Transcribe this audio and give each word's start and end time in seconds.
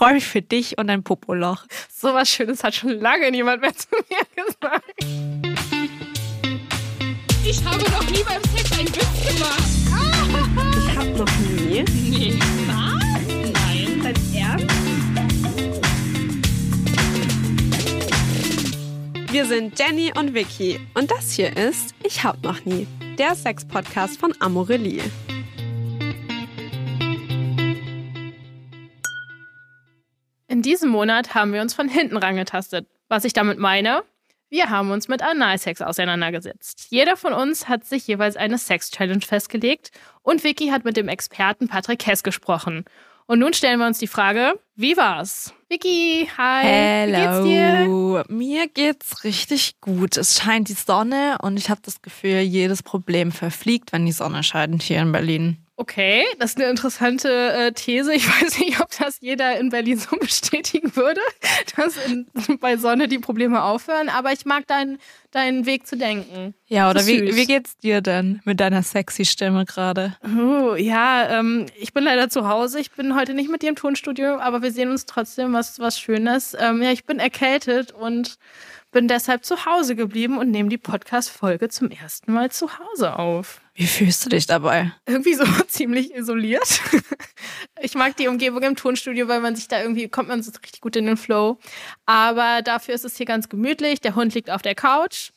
freue 0.00 0.14
mich 0.14 0.26
für 0.26 0.40
dich 0.40 0.78
und 0.78 0.86
dein 0.86 1.02
Popoloch. 1.02 1.66
So 1.94 2.14
was 2.14 2.30
Schönes 2.30 2.64
hat 2.64 2.74
schon 2.74 2.98
lange 3.00 3.30
niemand 3.30 3.60
mehr 3.60 3.76
zu 3.76 3.86
mir 4.08 4.44
gesagt. 4.44 5.04
Ich 7.44 7.62
habe 7.62 7.82
noch 7.82 8.10
nie 8.10 8.22
beim 8.24 8.42
Sex 8.56 8.78
einen 8.78 8.88
Witz 8.88 9.28
gemacht. 9.28 9.62
Ich 10.78 10.96
habe 10.96 11.10
noch 11.10 11.38
nie. 11.38 11.82
Nee. 11.82 12.38
Was? 12.66 13.04
Nein. 13.52 14.00
Dein 14.02 14.16
Ernst? 14.34 14.74
Wir 19.30 19.44
sind 19.44 19.78
Jenny 19.78 20.12
und 20.18 20.32
Vicky 20.32 20.80
und 20.94 21.10
das 21.10 21.32
hier 21.32 21.54
ist 21.54 21.94
Ich 22.04 22.24
hab 22.24 22.42
noch 22.42 22.64
nie, 22.64 22.86
der 23.18 23.34
Sex-Podcast 23.34 24.18
von 24.18 24.34
Amorelie. 24.40 25.02
In 30.60 30.64
diesem 30.64 30.90
Monat 30.90 31.34
haben 31.34 31.54
wir 31.54 31.62
uns 31.62 31.72
von 31.72 31.88
hinten 31.88 32.18
rangetastet. 32.18 32.86
Was 33.08 33.24
ich 33.24 33.32
damit 33.32 33.58
meine? 33.58 34.02
Wir 34.50 34.68
haben 34.68 34.90
uns 34.90 35.08
mit 35.08 35.22
Analsex 35.22 35.80
auseinandergesetzt. 35.80 36.88
Jeder 36.90 37.16
von 37.16 37.32
uns 37.32 37.66
hat 37.66 37.86
sich 37.86 38.06
jeweils 38.06 38.36
eine 38.36 38.58
Sex-Challenge 38.58 39.22
festgelegt 39.22 39.90
und 40.20 40.44
Vicky 40.44 40.68
hat 40.68 40.84
mit 40.84 40.98
dem 40.98 41.08
Experten 41.08 41.66
Patrick 41.66 42.06
Hess 42.06 42.22
gesprochen. 42.22 42.84
Und 43.24 43.38
nun 43.38 43.54
stellen 43.54 43.78
wir 43.78 43.86
uns 43.86 44.00
die 44.00 44.06
Frage, 44.06 44.52
wie 44.76 44.98
war's? 44.98 45.54
Vicky, 45.70 46.28
hi. 46.36 46.62
Hello. 46.62 47.42
Wie 47.42 47.48
geht's 47.48 48.26
dir? 48.28 48.36
Mir 48.36 48.68
geht's 48.68 49.24
richtig 49.24 49.80
gut. 49.80 50.18
Es 50.18 50.42
scheint 50.42 50.68
die 50.68 50.74
Sonne 50.74 51.38
und 51.40 51.56
ich 51.56 51.70
habe 51.70 51.80
das 51.82 52.02
Gefühl, 52.02 52.40
jedes 52.40 52.82
Problem 52.82 53.32
verfliegt, 53.32 53.94
wenn 53.94 54.04
die 54.04 54.12
Sonne 54.12 54.42
scheint 54.42 54.82
hier 54.82 55.00
in 55.00 55.10
Berlin. 55.10 55.64
Okay, 55.80 56.26
das 56.38 56.50
ist 56.50 56.56
eine 56.58 56.68
interessante 56.68 57.30
äh, 57.30 57.72
These. 57.72 58.12
Ich 58.12 58.28
weiß 58.42 58.58
nicht, 58.58 58.82
ob 58.82 58.90
das 58.98 59.16
jeder 59.22 59.58
in 59.58 59.70
Berlin 59.70 59.96
so 59.96 60.14
bestätigen 60.14 60.94
würde, 60.94 61.22
dass 61.76 61.96
in, 62.06 62.26
bei 62.60 62.76
Sonne 62.76 63.08
die 63.08 63.18
Probleme 63.18 63.62
aufhören. 63.62 64.10
Aber 64.10 64.30
ich 64.30 64.44
mag 64.44 64.66
deinen 64.66 64.98
deinen 65.30 65.64
Weg 65.64 65.86
zu 65.86 65.96
denken. 65.96 66.52
Ja, 66.66 66.90
oder 66.90 67.06
wie, 67.06 67.34
wie 67.34 67.46
geht's 67.46 67.78
dir 67.78 68.02
denn 68.02 68.42
mit 68.44 68.60
deiner 68.60 68.82
sexy 68.82 69.24
Stimme 69.24 69.64
gerade? 69.64 70.16
Oh, 70.22 70.74
ja, 70.74 71.38
ähm, 71.38 71.64
ich 71.78 71.94
bin 71.94 72.04
leider 72.04 72.28
zu 72.28 72.46
Hause. 72.46 72.78
Ich 72.78 72.90
bin 72.90 73.14
heute 73.14 73.32
nicht 73.32 73.50
mit 73.50 73.62
dir 73.62 73.70
im 73.70 73.76
Tonstudio, 73.76 74.38
aber 74.38 74.60
wir 74.60 74.72
sehen 74.72 74.90
uns 74.90 75.06
trotzdem 75.06 75.54
was, 75.54 75.78
was 75.78 75.98
Schönes. 75.98 76.54
Ähm, 76.60 76.82
ja, 76.82 76.90
ich 76.90 77.06
bin 77.06 77.20
erkältet 77.20 77.92
und 77.92 78.36
bin 78.90 79.08
deshalb 79.08 79.44
zu 79.44 79.64
Hause 79.66 79.94
geblieben 79.96 80.38
und 80.38 80.50
nehme 80.50 80.68
die 80.68 80.78
Podcast-Folge 80.78 81.68
zum 81.68 81.90
ersten 81.90 82.32
Mal 82.32 82.50
zu 82.50 82.78
Hause 82.78 83.18
auf. 83.18 83.60
Wie 83.74 83.86
fühlst 83.86 84.24
du 84.24 84.28
dich 84.28 84.46
dabei? 84.46 84.92
irgendwie 85.06 85.34
so 85.34 85.44
ziemlich 85.68 86.14
isoliert. 86.14 86.80
Ich 87.82 87.94
mag 87.94 88.14
die 88.16 88.28
Umgebung 88.28 88.62
im 88.62 88.76
Tonstudio, 88.76 89.26
weil 89.26 89.40
man 89.40 89.56
sich 89.56 89.66
da 89.66 89.80
irgendwie 89.80 90.08
kommt 90.08 90.28
man 90.28 90.42
so 90.42 90.50
richtig 90.50 90.82
gut 90.82 90.96
in 90.96 91.06
den 91.06 91.16
Flow. 91.16 91.58
Aber 92.04 92.60
dafür 92.62 92.94
ist 92.94 93.06
es 93.06 93.16
hier 93.16 93.24
ganz 93.24 93.48
gemütlich. 93.48 94.02
Der 94.02 94.14
Hund 94.14 94.34
liegt 94.34 94.50
auf 94.50 94.60
der 94.60 94.74
Couch. 94.74 95.30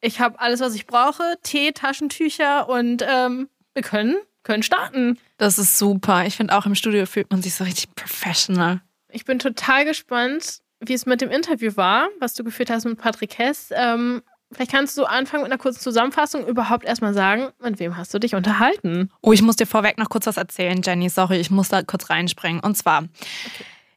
Ich 0.00 0.18
habe 0.18 0.40
alles, 0.40 0.60
was 0.60 0.74
ich 0.74 0.86
brauche: 0.86 1.36
Tee, 1.42 1.72
Taschentücher 1.72 2.70
und 2.70 3.04
ähm, 3.06 3.50
wir 3.74 3.82
können 3.82 4.16
können 4.44 4.62
starten. 4.62 5.18
Das 5.36 5.58
ist 5.58 5.78
super. 5.78 6.26
Ich 6.26 6.36
finde 6.36 6.56
auch 6.56 6.66
im 6.66 6.74
Studio 6.74 7.06
fühlt 7.06 7.30
man 7.30 7.42
sich 7.42 7.54
so 7.54 7.64
richtig 7.64 7.94
professional. 7.94 8.80
Ich 9.10 9.24
bin 9.24 9.38
total 9.38 9.84
gespannt, 9.84 10.60
wie 10.86 10.94
es 10.94 11.06
mit 11.06 11.20
dem 11.20 11.30
Interview 11.30 11.72
war, 11.76 12.08
was 12.20 12.34
du 12.34 12.44
geführt 12.44 12.70
hast 12.70 12.84
mit 12.84 12.98
Patrick 12.98 13.38
Hess. 13.38 13.70
Ähm, 13.74 14.22
vielleicht 14.52 14.72
kannst 14.72 14.96
du 14.98 15.04
anfangen 15.04 15.42
mit 15.42 15.52
einer 15.52 15.60
kurzen 15.60 15.80
Zusammenfassung, 15.80 16.46
überhaupt 16.46 16.84
erstmal 16.84 17.14
sagen, 17.14 17.48
mit 17.62 17.78
wem 17.78 17.96
hast 17.96 18.14
du 18.14 18.18
dich 18.18 18.34
unterhalten? 18.34 19.10
Oh, 19.20 19.32
ich 19.32 19.42
muss 19.42 19.56
dir 19.56 19.66
vorweg 19.66 19.98
noch 19.98 20.08
kurz 20.08 20.26
was 20.26 20.36
erzählen, 20.36 20.80
Jenny. 20.82 21.08
Sorry, 21.08 21.38
ich 21.38 21.50
muss 21.50 21.68
da 21.68 21.82
kurz 21.82 22.10
reinspringen. 22.10 22.60
Und 22.60 22.76
zwar, 22.76 23.04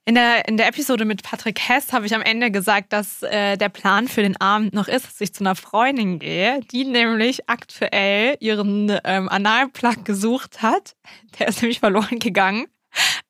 in, 0.07 0.15
der, 0.15 0.47
in 0.47 0.55
der 0.55 0.69
Episode 0.69 1.03
mit 1.03 1.21
Patrick 1.21 1.59
Hess 1.59 1.91
habe 1.91 2.05
ich 2.05 2.15
am 2.15 2.21
Ende 2.21 2.49
gesagt, 2.49 2.93
dass 2.93 3.23
äh, 3.23 3.57
der 3.57 3.67
Plan 3.67 4.07
für 4.07 4.21
den 4.21 4.39
Abend 4.39 4.73
noch 4.73 4.87
ist, 4.87 5.05
dass 5.05 5.19
ich 5.19 5.33
zu 5.33 5.43
einer 5.43 5.55
Freundin 5.55 6.19
gehe, 6.19 6.61
die 6.71 6.85
nämlich 6.85 7.49
aktuell 7.49 8.37
ihren 8.39 8.97
ähm, 9.03 9.27
Analplug 9.27 10.05
gesucht 10.05 10.61
hat. 10.61 10.95
Der 11.37 11.49
ist 11.49 11.61
nämlich 11.61 11.81
verloren 11.81 12.19
gegangen. 12.19 12.67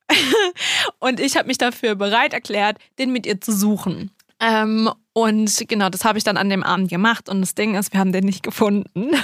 Und 0.99 1.19
ich 1.19 1.37
habe 1.37 1.47
mich 1.47 1.57
dafür 1.57 1.95
bereit 1.95 2.33
erklärt, 2.33 2.77
den 2.99 3.11
mit 3.11 3.25
ihr 3.25 3.41
zu 3.41 3.51
suchen. 3.51 4.11
Ähm, 4.39 4.89
und 5.13 5.67
genau, 5.67 5.89
das 5.89 6.05
habe 6.05 6.17
ich 6.17 6.23
dann 6.23 6.37
an 6.37 6.49
dem 6.49 6.63
Abend 6.63 6.89
gemacht. 6.89 7.27
Und 7.27 7.41
das 7.41 7.55
Ding 7.55 7.75
ist, 7.75 7.91
wir 7.93 7.99
haben 7.99 8.11
den 8.11 8.25
nicht 8.25 8.43
gefunden. 8.43 9.11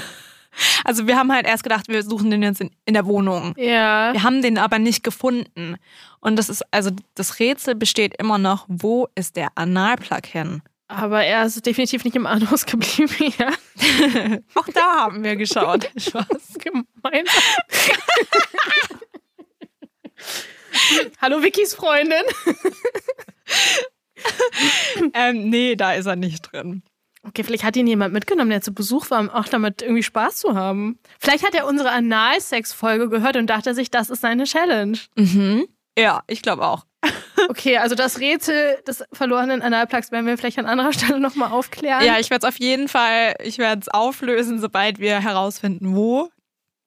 Also 0.83 1.07
wir 1.07 1.17
haben 1.17 1.31
halt 1.31 1.47
erst 1.47 1.63
gedacht, 1.63 1.87
wir 1.87 2.03
suchen 2.03 2.29
den 2.29 2.43
jetzt 2.43 2.61
in, 2.61 2.69
in 2.85 2.93
der 2.93 3.07
Wohnung. 3.07 3.55
Ja. 3.57 4.13
Wir 4.13 4.21
haben 4.21 4.43
den 4.43 4.59
aber 4.59 4.77
nicht 4.77 5.03
gefunden. 5.03 5.77
Und 6.19 6.35
das 6.35 6.47
ist, 6.47 6.63
also 6.69 6.91
das 7.15 7.39
Rätsel 7.39 7.73
besteht 7.73 8.13
immer 8.19 8.37
noch, 8.37 8.65
wo 8.67 9.07
ist 9.15 9.35
der 9.35 9.47
Analplug 9.55 10.27
hin? 10.27 10.61
Aber 10.89 11.23
er 11.23 11.43
ist 11.43 11.65
definitiv 11.65 12.03
nicht 12.03 12.15
im 12.15 12.27
Anus 12.27 12.65
geblieben, 12.67 13.33
ja. 13.39 13.49
Auch 14.53 14.67
da 14.71 15.05
haben 15.05 15.23
wir 15.23 15.35
geschaut. 15.37 15.89
Spaß. 15.97 16.59
Gemein. 16.59 17.25
Hallo 21.21 21.41
Vickys 21.41 21.75
Freundin. 21.75 22.23
ähm, 25.13 25.49
nee, 25.49 25.75
da 25.75 25.93
ist 25.93 26.05
er 26.05 26.15
nicht 26.15 26.51
drin. 26.51 26.83
Okay, 27.25 27.43
vielleicht 27.43 27.63
hat 27.63 27.77
ihn 27.77 27.87
jemand 27.87 28.13
mitgenommen, 28.13 28.49
der 28.49 28.61
zu 28.61 28.73
Besuch 28.73 29.09
war, 29.09 29.21
um 29.21 29.29
auch 29.29 29.47
damit 29.47 29.81
irgendwie 29.81 30.03
Spaß 30.03 30.37
zu 30.37 30.55
haben. 30.55 30.99
Vielleicht 31.19 31.45
hat 31.45 31.55
er 31.55 31.67
unsere 31.67 31.91
Analsex-Folge 31.91 33.07
gehört 33.07 33.37
und 33.37 33.47
dachte 33.47 33.73
sich, 33.73 33.89
das 33.89 34.09
ist 34.09 34.21
seine 34.21 34.43
Challenge. 34.43 34.97
Mhm. 35.15 35.67
Ja, 35.97 36.23
ich 36.27 36.41
glaube 36.41 36.65
auch. 36.65 36.85
Okay, 37.49 37.77
also 37.77 37.95
das 37.95 38.19
Rätsel 38.19 38.77
des 38.87 39.03
verlorenen 39.11 39.61
Analplugs 39.61 40.11
werden 40.11 40.27
wir 40.27 40.37
vielleicht 40.37 40.59
an 40.59 40.65
anderer 40.65 40.93
Stelle 40.93 41.19
nochmal 41.19 41.51
aufklären. 41.51 42.05
Ja, 42.05 42.19
ich 42.19 42.29
werde 42.29 42.47
es 42.47 42.53
auf 42.53 42.59
jeden 42.59 42.87
Fall, 42.87 43.35
ich 43.43 43.57
werde 43.57 43.81
es 43.81 43.89
auflösen, 43.89 44.61
sobald 44.61 44.99
wir 44.99 45.19
herausfinden, 45.19 45.95
wo 45.95 46.29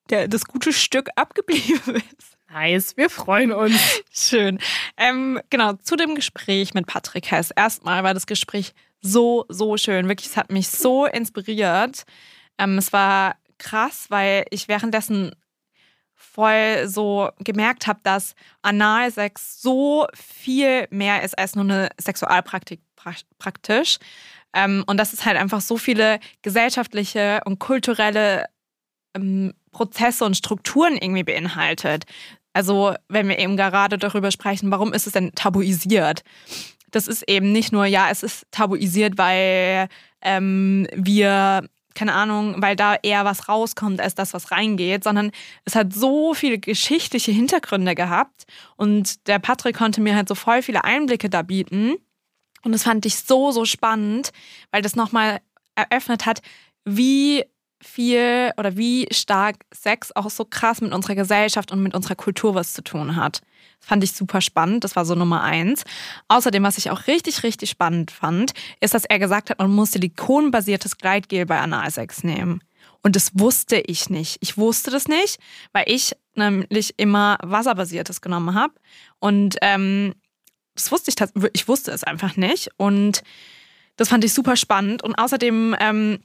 der, 0.09 0.29
das 0.29 0.47
gute 0.47 0.73
Stück 0.73 1.11
abgeblieben 1.17 1.97
ist. 2.19 2.36
Nice, 2.57 2.97
wir 2.97 3.11
freuen 3.11 3.53
uns. 3.53 4.03
Schön. 4.11 4.59
Ähm, 4.97 5.39
genau, 5.51 5.75
zu 5.75 5.95
dem 5.95 6.15
Gespräch 6.15 6.73
mit 6.73 6.87
Patrick 6.87 7.31
Hess. 7.31 7.51
Erstmal 7.55 8.03
war 8.03 8.15
das 8.15 8.27
Gespräch 8.27 8.73
so, 9.03 9.45
so 9.51 9.77
schön. 9.77 10.09
Wirklich, 10.09 10.29
es 10.31 10.39
hat 10.39 10.51
mich 10.51 10.69
so 10.69 11.05
inspiriert. 11.05 12.05
Ähm, 12.57 12.79
es 12.79 12.95
war 12.95 13.37
krass, 13.59 14.07
weil 14.09 14.47
ich 14.49 14.69
währenddessen 14.69 15.37
voll 16.15 16.89
so 16.89 17.29
gemerkt 17.41 17.87
habe, 17.87 18.01
dass 18.03 18.35
Analsex 18.63 19.61
so 19.61 20.07
viel 20.15 20.87
mehr 20.89 21.25
ist 21.25 21.39
als 21.39 21.57
nur 21.57 21.65
eine 21.65 21.91
Sexualpraktik 22.01 22.81
pra- 22.99 23.23
praktisch. 23.39 23.99
Ähm, 24.55 24.83
und 24.87 24.97
dass 24.97 25.13
es 25.13 25.27
halt 25.27 25.37
einfach 25.37 25.61
so 25.61 25.77
viele 25.77 26.21
gesellschaftliche 26.41 27.43
und 27.45 27.59
kulturelle 27.59 28.47
ähm, 29.15 29.53
Prozesse 29.73 30.25
und 30.25 30.39
Strukturen 30.39 30.97
irgendwie 30.97 31.23
beinhaltet. 31.23 32.05
Also 32.57 32.95
wenn 33.11 33.29
wir 33.29 33.39
eben 33.39 33.59
gerade 33.59 33.99
darüber 33.99 34.31
sprechen, 34.31 34.71
warum 34.71 34.95
ist 34.95 35.07
es 35.07 35.13
denn 35.13 35.33
tabuisiert? 35.35 36.23
Das 36.91 37.07
ist 37.07 37.29
eben 37.29 37.53
nicht 37.53 37.71
nur, 37.71 37.85
ja, 37.85 38.09
es 38.11 38.23
ist 38.23 38.47
tabuisiert, 38.51 39.19
weil 39.19 39.89
ähm, 40.23 40.89
wir, 40.95 41.69
keine 41.95 42.15
Ahnung, 42.15 42.55
weil 42.63 42.75
da 42.75 42.95
eher 42.95 43.27
was 43.27 43.51
rauskommt 43.51 44.01
als 44.01 44.15
das, 44.15 44.33
was 44.33 44.53
reingeht, 44.53 45.05
sondern 45.05 45.33
es 45.67 45.75
hat 45.75 45.93
so 45.93 46.33
viele 46.33 46.59
geschichtliche 46.59 47.31
Hintergründe 47.31 47.95
gehabt 47.95 48.45
und 48.77 49.29
der 49.29 49.39
Patrick 49.39 49.77
konnte 49.77 50.01
mir 50.01 50.17
halt 50.17 50.27
so 50.27 50.35
voll 50.35 50.63
viele 50.63 50.83
Einblicke 50.83 51.29
da 51.29 51.43
bieten. 51.43 51.97
Und 52.65 52.73
das 52.73 52.85
fand 52.85 53.05
ich 53.05 53.17
so, 53.17 53.51
so 53.51 53.67
spannend, 53.67 54.31
weil 54.71 54.81
das 54.81 54.97
nochmal 54.97 55.41
eröffnet 55.75 56.25
hat, 56.25 56.41
wie 56.87 57.45
viel 57.87 58.53
oder 58.57 58.77
wie 58.77 59.07
stark 59.11 59.57
Sex 59.73 60.15
auch 60.15 60.31
so 60.31 60.45
krass 60.45 60.81
mit 60.81 60.93
unserer 60.93 61.15
Gesellschaft 61.15 61.73
und 61.73 61.83
mit 61.83 61.95
unserer 61.95 62.15
Kultur 62.15 62.55
was 62.55 62.73
zu 62.73 62.83
tun 62.83 63.17
hat. 63.17 63.41
Das 63.81 63.89
fand 63.89 64.05
ich 64.05 64.13
super 64.13 64.41
spannend. 64.41 64.85
Das 64.85 64.97
war 64.97 65.05
so 65.05 65.15
Nummer 65.15 65.43
eins. 65.43 65.85
Außerdem, 66.29 66.63
was 66.63 66.79
ich 66.79 66.91
auch 66.91 67.07
richtig, 67.07 67.43
richtig 67.43 67.71
spannend 67.71 68.11
fand, 68.11 68.53
ist, 68.81 68.95
dass 68.95 69.05
er 69.05 69.19
gesagt 69.19 69.51
hat, 69.51 69.59
man 69.59 69.71
muss 69.71 69.93
silikonbasiertes 69.93 70.99
Gleitgel 70.99 71.47
bei 71.47 71.59
Analsex 71.59 72.25
nehmen. 72.25 72.61
Und 73.03 73.15
das 73.15 73.31
wusste 73.35 73.77
ich 73.77 74.11
nicht. 74.11 74.39
Ich 74.41 74.59
wusste 74.59 74.91
das 74.91 75.07
nicht, 75.07 75.39
weil 75.73 75.85
ich 75.87 76.13
nämlich 76.35 76.95
immer 76.97 77.39
wasserbasiertes 77.43 78.21
genommen 78.21 78.55
habe. 78.55 78.75
Und 79.21 79.57
ähm, 79.63 80.15
das 80.75 80.91
wusste 80.93 81.11
ich, 81.11 81.51
ich 81.53 81.69
wusste 81.69 81.93
es 81.93 82.05
einfach 82.05 82.37
nicht. 82.37 82.69
Und 82.77 83.23
das 83.97 84.09
fand 84.09 84.25
ich 84.25 84.35
super 84.35 84.57
spannend. 84.57 85.03
Und 85.03 85.15
außerdem, 85.15 85.77
ähm, 85.79 86.19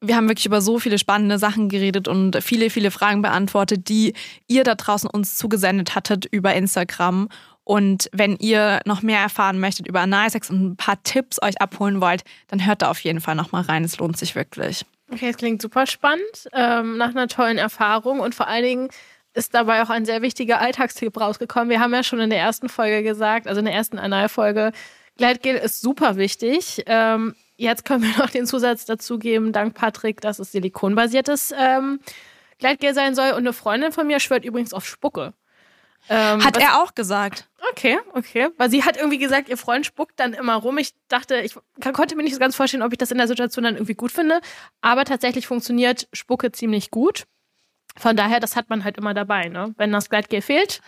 wir 0.00 0.16
haben 0.16 0.28
wirklich 0.28 0.46
über 0.46 0.60
so 0.60 0.78
viele 0.78 0.98
spannende 0.98 1.38
Sachen 1.38 1.68
geredet 1.68 2.08
und 2.08 2.42
viele, 2.42 2.70
viele 2.70 2.90
Fragen 2.90 3.22
beantwortet, 3.22 3.88
die 3.88 4.14
ihr 4.46 4.64
da 4.64 4.74
draußen 4.74 5.10
uns 5.10 5.36
zugesendet 5.36 5.94
hattet 5.94 6.26
über 6.26 6.54
Instagram. 6.54 7.28
Und 7.64 8.08
wenn 8.12 8.36
ihr 8.36 8.80
noch 8.86 9.02
mehr 9.02 9.20
erfahren 9.20 9.60
möchtet 9.60 9.86
über 9.86 10.00
Analsex 10.00 10.50
und 10.50 10.64
ein 10.64 10.76
paar 10.76 11.02
Tipps 11.02 11.42
euch 11.42 11.60
abholen 11.60 12.00
wollt, 12.00 12.22
dann 12.46 12.64
hört 12.64 12.82
da 12.82 12.90
auf 12.90 13.00
jeden 13.00 13.20
Fall 13.20 13.34
noch 13.34 13.52
mal 13.52 13.62
rein. 13.62 13.84
Es 13.84 13.98
lohnt 13.98 14.16
sich 14.16 14.34
wirklich. 14.34 14.86
Okay, 15.12 15.30
es 15.30 15.36
klingt 15.36 15.60
super 15.60 15.86
spannend, 15.86 16.48
ähm, 16.52 16.96
nach 16.96 17.10
einer 17.10 17.28
tollen 17.28 17.58
Erfahrung 17.58 18.20
und 18.20 18.34
vor 18.34 18.46
allen 18.46 18.64
Dingen 18.64 18.88
ist 19.34 19.54
dabei 19.54 19.82
auch 19.82 19.90
ein 19.90 20.04
sehr 20.04 20.22
wichtiger 20.22 20.60
Alltagstipp 20.60 21.18
rausgekommen. 21.18 21.70
Wir 21.70 21.80
haben 21.80 21.92
ja 21.92 22.02
schon 22.02 22.20
in 22.20 22.30
der 22.30 22.38
ersten 22.38 22.68
Folge 22.68 23.02
gesagt, 23.02 23.46
also 23.46 23.58
in 23.58 23.64
der 23.64 23.74
ersten 23.74 23.98
Analfolge, 23.98 24.72
Gleitgel 25.16 25.56
ist 25.56 25.80
super 25.80 26.16
wichtig. 26.16 26.84
Ähm, 26.86 27.34
jetzt 27.58 27.84
können 27.84 28.02
wir 28.02 28.16
noch 28.16 28.30
den 28.30 28.46
Zusatz 28.46 28.86
dazugeben, 28.86 29.52
dank 29.52 29.74
Patrick, 29.74 30.22
dass 30.22 30.38
es 30.38 30.52
silikonbasiertes 30.52 31.52
ähm, 31.56 32.00
Gleitgel 32.58 32.94
sein 32.94 33.14
soll. 33.14 33.30
Und 33.30 33.38
eine 33.38 33.52
Freundin 33.52 33.92
von 33.92 34.06
mir 34.06 34.20
schwört 34.20 34.44
übrigens 34.44 34.72
auf 34.72 34.86
Spucke. 34.86 35.34
Ähm, 36.08 36.42
hat 36.42 36.56
er 36.56 36.82
auch 36.82 36.94
gesagt. 36.94 37.48
Okay, 37.72 37.98
okay. 38.14 38.48
Weil 38.56 38.70
sie 38.70 38.84
hat 38.84 38.96
irgendwie 38.96 39.18
gesagt, 39.18 39.48
ihr 39.48 39.58
Freund 39.58 39.84
spuckt 39.84 40.18
dann 40.18 40.32
immer 40.32 40.54
rum. 40.54 40.78
Ich 40.78 40.94
dachte, 41.08 41.40
ich 41.40 41.54
konnte 41.92 42.16
mir 42.16 42.22
nicht 42.22 42.34
so 42.34 42.40
ganz 42.40 42.56
vorstellen, 42.56 42.82
ob 42.82 42.92
ich 42.92 42.98
das 42.98 43.10
in 43.10 43.18
der 43.18 43.28
Situation 43.28 43.64
dann 43.64 43.74
irgendwie 43.74 43.94
gut 43.94 44.12
finde. 44.12 44.40
Aber 44.80 45.04
tatsächlich 45.04 45.46
funktioniert 45.46 46.08
Spucke 46.12 46.50
ziemlich 46.52 46.90
gut. 46.90 47.24
Von 47.96 48.16
daher, 48.16 48.40
das 48.40 48.56
hat 48.56 48.70
man 48.70 48.84
halt 48.84 48.96
immer 48.96 49.12
dabei. 49.12 49.48
Ne? 49.48 49.74
Wenn 49.76 49.92
das 49.92 50.08
Gleitgel 50.08 50.40
fehlt, 50.40 50.80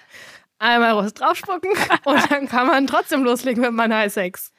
einmal 0.59 0.93
Rost 0.93 1.21
draufspucken 1.21 1.73
und 2.05 2.31
dann 2.31 2.49
kann 2.49 2.69
man 2.69 2.87
trotzdem 2.87 3.25
loslegen 3.25 3.63
mit 3.63 3.73
meinem 3.73 3.95
High 3.95 4.13
Sex. 4.13 4.53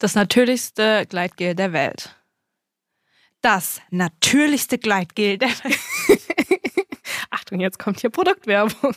Das 0.00 0.14
natürlichste 0.14 1.04
Gleitgel 1.06 1.54
der 1.54 1.74
Welt. 1.74 2.16
Das 3.42 3.82
natürlichste 3.90 4.78
Gleitgel 4.78 5.36
der 5.36 5.50
Welt. 5.50 5.78
Achtung, 7.30 7.60
jetzt 7.60 7.78
kommt 7.78 8.00
hier 8.00 8.08
Produktwerbung. 8.08 8.94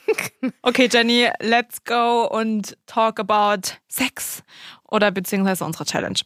Okay, 0.61 0.87
Jenny, 0.89 1.29
let's 1.41 1.83
go 1.83 2.25
und 2.25 2.77
talk 2.85 3.19
about 3.19 3.73
Sex 3.89 4.43
oder 4.89 5.11
beziehungsweise 5.11 5.65
unsere 5.65 5.83
Challenge. 5.83 6.19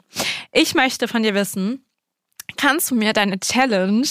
Ich 0.51 0.75
möchte 0.75 1.07
von 1.07 1.23
dir 1.23 1.33
wissen, 1.33 1.83
kannst 2.55 2.91
du 2.91 2.95
mir 2.95 3.13
deine 3.13 3.39
Challenge 3.39 4.07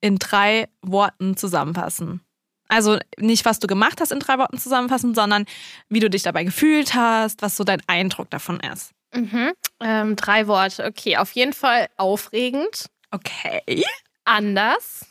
in 0.00 0.18
drei 0.18 0.68
Worten 0.82 1.36
zusammenfassen? 1.36 2.22
Also 2.66 2.98
nicht, 3.18 3.44
was 3.44 3.60
du 3.60 3.68
gemacht 3.68 4.00
hast 4.00 4.10
in 4.10 4.18
drei 4.18 4.36
Worten 4.38 4.58
zusammenfassen, 4.58 5.14
sondern 5.14 5.46
wie 5.88 6.00
du 6.00 6.10
dich 6.10 6.24
dabei 6.24 6.42
gefühlt 6.42 6.94
hast, 6.94 7.40
was 7.40 7.56
so 7.56 7.62
dein 7.62 7.82
Eindruck 7.86 8.30
davon 8.30 8.58
ist. 8.58 8.94
Mhm. 9.14 9.52
Ähm, 9.80 10.16
drei 10.16 10.46
Worte. 10.46 10.84
Okay, 10.84 11.16
auf 11.16 11.32
jeden 11.32 11.52
Fall 11.52 11.88
aufregend. 11.96 12.86
Okay. 13.10 13.84
Anders. 14.24 15.06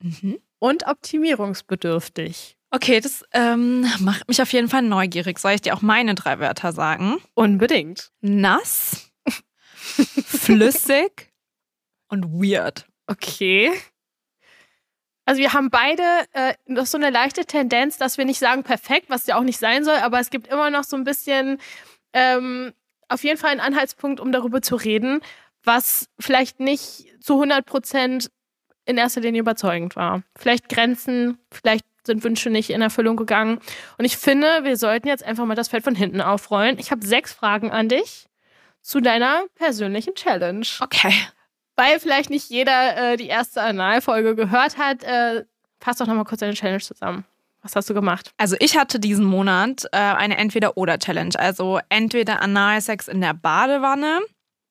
Mhm 0.00 0.40
und 0.60 0.86
optimierungsbedürftig. 0.86 2.56
Okay, 2.70 3.00
das 3.00 3.24
ähm, 3.32 3.84
macht 3.98 4.28
mich 4.28 4.40
auf 4.40 4.52
jeden 4.52 4.68
Fall 4.68 4.82
neugierig. 4.82 5.40
Soll 5.40 5.52
ich 5.52 5.62
dir 5.62 5.74
auch 5.74 5.82
meine 5.82 6.14
drei 6.14 6.38
Wörter 6.38 6.72
sagen? 6.72 7.16
Unbedingt. 7.34 8.12
Nass, 8.20 9.10
flüssig 10.24 11.32
und 12.08 12.26
weird. 12.26 12.86
Okay. 13.08 13.72
Also 15.24 15.40
wir 15.40 15.52
haben 15.52 15.70
beide 15.70 16.02
äh, 16.32 16.54
noch 16.66 16.86
so 16.86 16.96
eine 16.96 17.10
leichte 17.10 17.44
Tendenz, 17.44 17.98
dass 17.98 18.18
wir 18.18 18.24
nicht 18.24 18.38
sagen 18.38 18.62
perfekt, 18.62 19.06
was 19.08 19.26
ja 19.26 19.36
auch 19.36 19.42
nicht 19.42 19.58
sein 19.58 19.84
soll, 19.84 19.96
aber 19.96 20.20
es 20.20 20.30
gibt 20.30 20.46
immer 20.46 20.70
noch 20.70 20.84
so 20.84 20.96
ein 20.96 21.04
bisschen 21.04 21.58
ähm, 22.12 22.72
auf 23.10 23.24
jeden 23.24 23.38
Fall 23.38 23.50
einen 23.50 23.60
Anhaltspunkt, 23.60 24.20
um 24.20 24.32
darüber 24.32 24.62
zu 24.62 24.76
reden, 24.76 25.20
was 25.64 26.08
vielleicht 26.18 26.60
nicht 26.60 27.06
zu 27.20 27.34
100 27.34 27.66
Prozent 27.66 28.30
in 28.86 28.96
erster 28.96 29.20
Linie 29.20 29.40
überzeugend 29.40 29.96
war. 29.96 30.22
Vielleicht 30.36 30.68
Grenzen, 30.68 31.38
vielleicht 31.50 31.84
sind 32.04 32.24
Wünsche 32.24 32.50
nicht 32.50 32.70
in 32.70 32.82
Erfüllung 32.82 33.16
gegangen. 33.16 33.60
Und 33.98 34.04
ich 34.04 34.16
finde, 34.16 34.64
wir 34.64 34.76
sollten 34.76 35.08
jetzt 35.08 35.22
einfach 35.22 35.44
mal 35.44 35.54
das 35.54 35.68
Feld 35.68 35.84
von 35.84 35.94
hinten 35.94 36.20
aufrollen. 36.20 36.78
Ich 36.78 36.90
habe 36.90 37.06
sechs 37.06 37.32
Fragen 37.32 37.70
an 37.70 37.88
dich 37.88 38.26
zu 38.80 39.00
deiner 39.00 39.44
persönlichen 39.54 40.14
Challenge. 40.14 40.66
Okay. 40.80 41.12
Weil 41.76 42.00
vielleicht 42.00 42.30
nicht 42.30 42.48
jeder 42.48 43.12
äh, 43.12 43.16
die 43.16 43.26
erste 43.26 43.60
Analfolge 43.62 44.34
gehört 44.34 44.78
hat, 44.78 45.02
äh, 45.04 45.44
fass 45.78 45.98
doch 45.98 46.06
nochmal 46.06 46.24
kurz 46.24 46.40
deine 46.40 46.54
Challenge 46.54 46.80
zusammen. 46.80 47.24
Was 47.62 47.76
hast 47.76 47.90
du 47.90 47.94
gemacht? 47.94 48.32
Also 48.38 48.56
ich 48.58 48.76
hatte 48.76 48.98
diesen 48.98 49.24
Monat 49.24 49.84
äh, 49.92 49.98
eine 49.98 50.38
Entweder-Oder-Challenge. 50.38 51.38
Also 51.38 51.80
entweder 51.88 52.42
Analsex 52.42 53.08
in 53.08 53.20
der 53.20 53.34
Badewanne. 53.34 54.20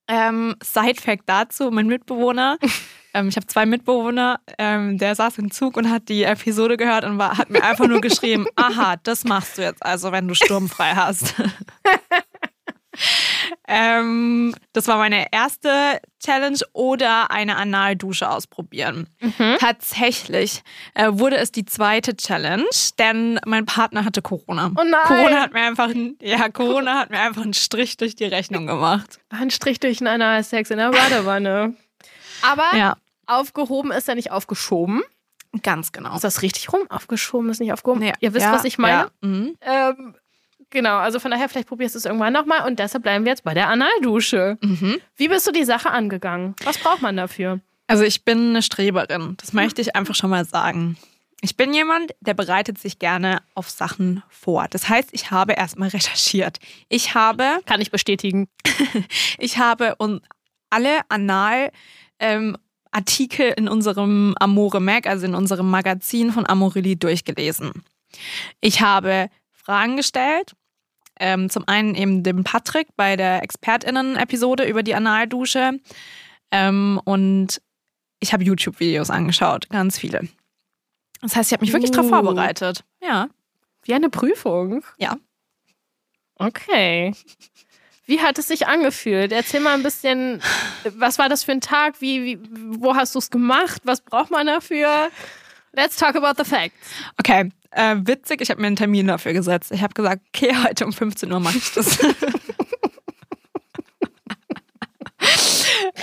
Ähm, 0.07 0.55
Side-Fact 0.63 1.23
dazu, 1.27 1.69
mein 1.69 1.85
Mitbewohner 1.87 2.57
Ähm, 3.13 3.29
ich 3.29 3.35
habe 3.35 3.47
zwei 3.47 3.65
Mitbewohner, 3.65 4.39
ähm, 4.57 4.97
der 4.97 5.15
saß 5.15 5.37
im 5.39 5.51
Zug 5.51 5.77
und 5.77 5.89
hat 5.89 6.09
die 6.09 6.23
Episode 6.23 6.77
gehört 6.77 7.05
und 7.05 7.17
war, 7.17 7.37
hat 7.37 7.49
mir 7.49 7.63
einfach 7.63 7.87
nur 7.87 8.01
geschrieben, 8.01 8.45
aha, 8.55 8.97
das 9.03 9.23
machst 9.23 9.57
du 9.57 9.63
jetzt 9.63 9.83
also, 9.83 10.11
wenn 10.11 10.27
du 10.27 10.35
sturmfrei 10.35 10.91
hast. 10.91 11.33
ähm, 13.71 14.55
das 14.73 14.87
war 14.87 14.97
meine 14.97 15.27
erste 15.31 15.99
Challenge 16.19 16.57
oder 16.73 17.29
eine 17.29 17.55
Analdusche 17.55 18.27
ausprobieren. 18.27 19.07
Mhm. 19.21 19.57
Tatsächlich 19.59 20.63
äh, 20.95 21.09
wurde 21.11 21.37
es 21.37 21.51
die 21.51 21.65
zweite 21.65 22.17
Challenge, 22.17 22.65
denn 22.97 23.39
mein 23.45 23.67
Partner 23.67 24.05
hatte 24.05 24.23
Corona. 24.23 24.71
Oh 24.75 24.83
nein. 24.83 25.01
Corona 25.05 25.41
hat 25.41 25.53
mir 25.53 25.61
einfach, 25.61 25.89
ja, 26.19 26.49
Corona 26.49 26.99
hat 26.99 27.11
mir 27.11 27.19
einfach 27.19 27.43
einen 27.43 27.53
Strich 27.53 27.95
durch 27.97 28.15
die 28.15 28.25
Rechnung 28.25 28.65
gemacht. 28.65 29.19
Ein 29.29 29.51
Strich 29.51 29.79
durch 29.79 30.01
einen 30.01 30.07
Analsex 30.07 30.71
in 30.71 30.79
der 30.79 30.89
Badewanne. 30.89 31.75
Aber 32.41 32.75
ja. 32.75 32.97
aufgehoben 33.27 33.91
ist 33.91 34.07
ja 34.07 34.15
nicht 34.15 34.31
aufgeschoben. 34.31 35.03
Ganz 35.61 35.91
genau. 35.91 36.15
Ist 36.15 36.23
das 36.23 36.41
richtig 36.41 36.73
rum? 36.73 36.81
Aufgeschoben 36.89 37.49
ist 37.49 37.59
nicht 37.59 37.73
aufgehoben. 37.73 38.01
Ja. 38.01 38.13
Ihr 38.19 38.33
wisst, 38.33 38.45
ja. 38.45 38.53
was 38.53 38.65
ich 38.65 38.79
meine. 38.79 39.11
Ja. 39.21 39.27
Mhm. 39.27 39.55
Ähm, 39.61 40.15
genau, 40.69 40.97
also 40.97 41.19
von 41.19 41.31
daher, 41.31 41.49
vielleicht 41.49 41.67
probierst 41.67 41.95
du 41.95 41.99
es 41.99 42.05
irgendwann 42.05 42.33
nochmal 42.33 42.67
und 42.67 42.79
deshalb 42.79 43.03
bleiben 43.03 43.25
wir 43.25 43.31
jetzt 43.31 43.43
bei 43.43 43.53
der 43.53 43.69
Analdusche. 43.69 44.57
Mhm. 44.61 44.99
Wie 45.15 45.27
bist 45.27 45.47
du 45.47 45.51
die 45.51 45.63
Sache 45.63 45.91
angegangen? 45.91 46.55
Was 46.63 46.77
braucht 46.77 47.01
man 47.01 47.17
dafür? 47.17 47.59
Also 47.87 48.03
ich 48.03 48.23
bin 48.23 48.49
eine 48.49 48.61
Streberin, 48.61 49.35
das 49.37 49.53
möchte 49.53 49.81
ich 49.81 49.95
einfach 49.95 50.15
schon 50.15 50.29
mal 50.29 50.45
sagen. 50.45 50.97
Ich 51.41 51.55
bin 51.55 51.73
jemand, 51.73 52.13
der 52.19 52.33
bereitet 52.33 52.77
sich 52.77 52.99
gerne 52.99 53.41
auf 53.55 53.69
Sachen 53.69 54.23
vor. 54.29 54.67
Das 54.69 54.89
heißt, 54.89 55.09
ich 55.13 55.31
habe 55.31 55.53
erstmal 55.53 55.89
recherchiert. 55.89 56.59
Ich 56.89 57.15
habe. 57.15 57.61
Kann 57.65 57.81
ich 57.81 57.91
bestätigen. 57.91 58.49
ich 59.37 59.57
habe 59.57 59.95
und 59.95 60.21
alle 60.69 60.99
Anal 61.07 61.71
ähm, 62.19 62.57
Artikel 62.91 63.53
in 63.55 63.67
unserem 63.67 64.35
Amore 64.39 64.81
Mag, 64.81 65.07
also 65.07 65.25
in 65.25 65.35
unserem 65.35 65.69
Magazin 65.69 66.31
von 66.31 66.45
Amorelie, 66.45 66.97
durchgelesen. 66.97 67.83
Ich 68.59 68.81
habe 68.81 69.29
Fragen 69.51 69.97
gestellt. 69.97 70.53
Ähm, 71.19 71.49
zum 71.49 71.67
einen 71.67 71.95
eben 71.95 72.23
dem 72.23 72.43
Patrick 72.43 72.87
bei 72.95 73.15
der 73.15 73.43
ExpertInnen-Episode 73.43 74.63
über 74.63 74.83
die 74.83 74.95
Analdusche. 74.95 75.79
Ähm, 76.51 76.99
und 77.03 77.61
ich 78.19 78.33
habe 78.33 78.43
YouTube-Videos 78.43 79.09
angeschaut, 79.09 79.69
ganz 79.69 79.99
viele. 79.99 80.27
Das 81.21 81.35
heißt, 81.35 81.49
ich 81.49 81.53
habe 81.53 81.65
mich 81.65 81.73
wirklich 81.73 81.91
uh. 81.91 81.95
darauf 81.95 82.09
vorbereitet. 82.09 82.83
Ja. 83.01 83.29
Wie 83.83 83.93
eine 83.93 84.09
Prüfung? 84.09 84.83
Ja. 84.97 85.17
Okay. 86.35 87.13
Wie 88.05 88.21
hat 88.21 88.39
es 88.39 88.47
sich 88.47 88.65
angefühlt? 88.65 89.31
Erzähl 89.31 89.59
mal 89.59 89.75
ein 89.75 89.83
bisschen, 89.83 90.41
was 90.95 91.19
war 91.19 91.29
das 91.29 91.43
für 91.43 91.51
ein 91.51 91.61
Tag? 91.61 92.01
Wie, 92.01 92.25
wie 92.25 92.39
wo 92.81 92.95
hast 92.95 93.13
du 93.13 93.19
es 93.19 93.29
gemacht? 93.29 93.81
Was 93.85 94.01
braucht 94.01 94.31
man 94.31 94.47
dafür? 94.47 95.09
Let's 95.73 95.95
talk 95.97 96.15
about 96.15 96.41
the 96.41 96.49
facts. 96.49 96.75
Okay, 97.19 97.51
äh, 97.71 97.95
witzig, 97.99 98.41
ich 98.41 98.49
habe 98.49 98.61
mir 98.61 98.67
einen 98.67 98.75
Termin 98.75 99.07
dafür 99.07 99.33
gesetzt. 99.33 99.71
Ich 99.71 99.81
habe 99.81 99.93
gesagt, 99.93 100.21
okay, 100.33 100.55
heute 100.63 100.85
um 100.85 100.93
15 100.93 101.31
Uhr 101.31 101.39
mache 101.39 101.57
ich 101.57 101.71
das. 101.73 101.99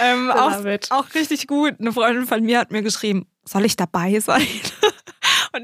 ähm, 0.01 0.31
auch, 0.31 0.65
auch, 0.91 1.15
richtig 1.15 1.47
gut. 1.47 1.75
Eine 1.81 1.93
Freundin 1.93 2.27
von 2.27 2.43
mir 2.43 2.59
hat 2.61 2.71
mir 2.71 2.83
geschrieben, 2.83 3.27
soll 3.45 3.65
ich 3.65 3.77
dabei 3.77 4.21
sein? 4.21 4.47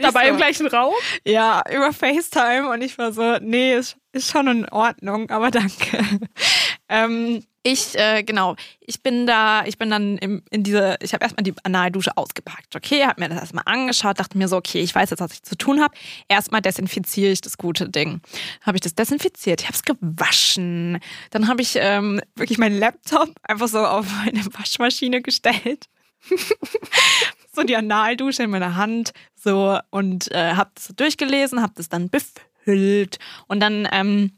Dabei 0.01 0.27
so, 0.27 0.31
im 0.31 0.37
gleichen 0.37 0.67
Raum? 0.67 0.95
Ja, 1.25 1.63
über 1.71 1.93
FaceTime. 1.93 2.69
Und 2.71 2.83
ich 2.83 2.99
war 2.99 3.13
so, 3.13 3.39
nee, 3.41 3.75
ist, 3.75 3.97
ist 4.13 4.31
schon 4.31 4.49
in 4.49 4.69
Ordnung, 4.69 5.31
aber 5.31 5.51
danke. 5.51 5.99
ähm, 6.89 7.43
ich, 7.65 7.97
äh, 7.97 8.25
genau, 8.25 8.57
ich 8.81 9.03
bin 9.03 9.25
da, 9.25 9.65
ich 9.65 9.79
bin 9.79 9.89
dann 9.89 10.19
im, 10.19 10.43
in 10.51 10.65
diese, 10.65 10.97
ich 11.01 11.15
habe 11.15 11.23
erstmal 11.23 11.45
die 11.45 11.55
Analdusche 11.63 12.17
ausgepackt, 12.17 12.75
okay, 12.75 13.05
habe 13.07 13.21
mir 13.21 13.29
das 13.29 13.39
erstmal 13.39 13.63
angeschaut, 13.67 14.19
dachte 14.19 14.37
mir 14.37 14.49
so, 14.49 14.57
okay, 14.57 14.81
ich 14.81 14.93
weiß 14.93 15.11
jetzt, 15.11 15.21
was 15.21 15.33
ich 15.33 15.43
zu 15.45 15.57
tun 15.57 15.81
habe. 15.81 15.95
Erstmal 16.29 16.61
desinfiziere 16.61 17.31
ich 17.31 17.41
das 17.41 17.59
gute 17.59 17.89
Ding. 17.89 18.21
Habe 18.63 18.79
ich 18.79 18.81
das 18.81 18.97
desinfiziert, 18.97 19.61
ich 19.61 19.69
habe 19.69 19.77
es 19.77 19.85
gewaschen. 19.85 20.99
Dann 21.31 21.47
habe 21.47 21.63
ich 21.63 21.75
ähm, 21.77 22.21
wirklich 22.35 22.59
meinen 22.59 22.79
Laptop 22.79 23.31
einfach 23.45 23.69
so 23.69 23.79
auf 23.79 24.07
meine 24.25 24.45
Waschmaschine 24.55 25.23
gestellt. 25.23 25.87
so 27.55 27.63
die 27.63 27.77
Analdusche 27.77 28.45
in 28.45 28.51
meiner 28.51 28.77
Hand 28.77 29.13
so 29.35 29.79
und 29.91 30.31
äh, 30.33 30.55
habe 30.55 30.71
das 30.75 30.89
durchgelesen, 30.97 31.63
habe 31.63 31.75
das 31.77 31.89
dann 31.89 32.09
befüllt 32.09 33.19
und 33.47 33.61
dann 33.61 33.89
ähm, 33.93 34.33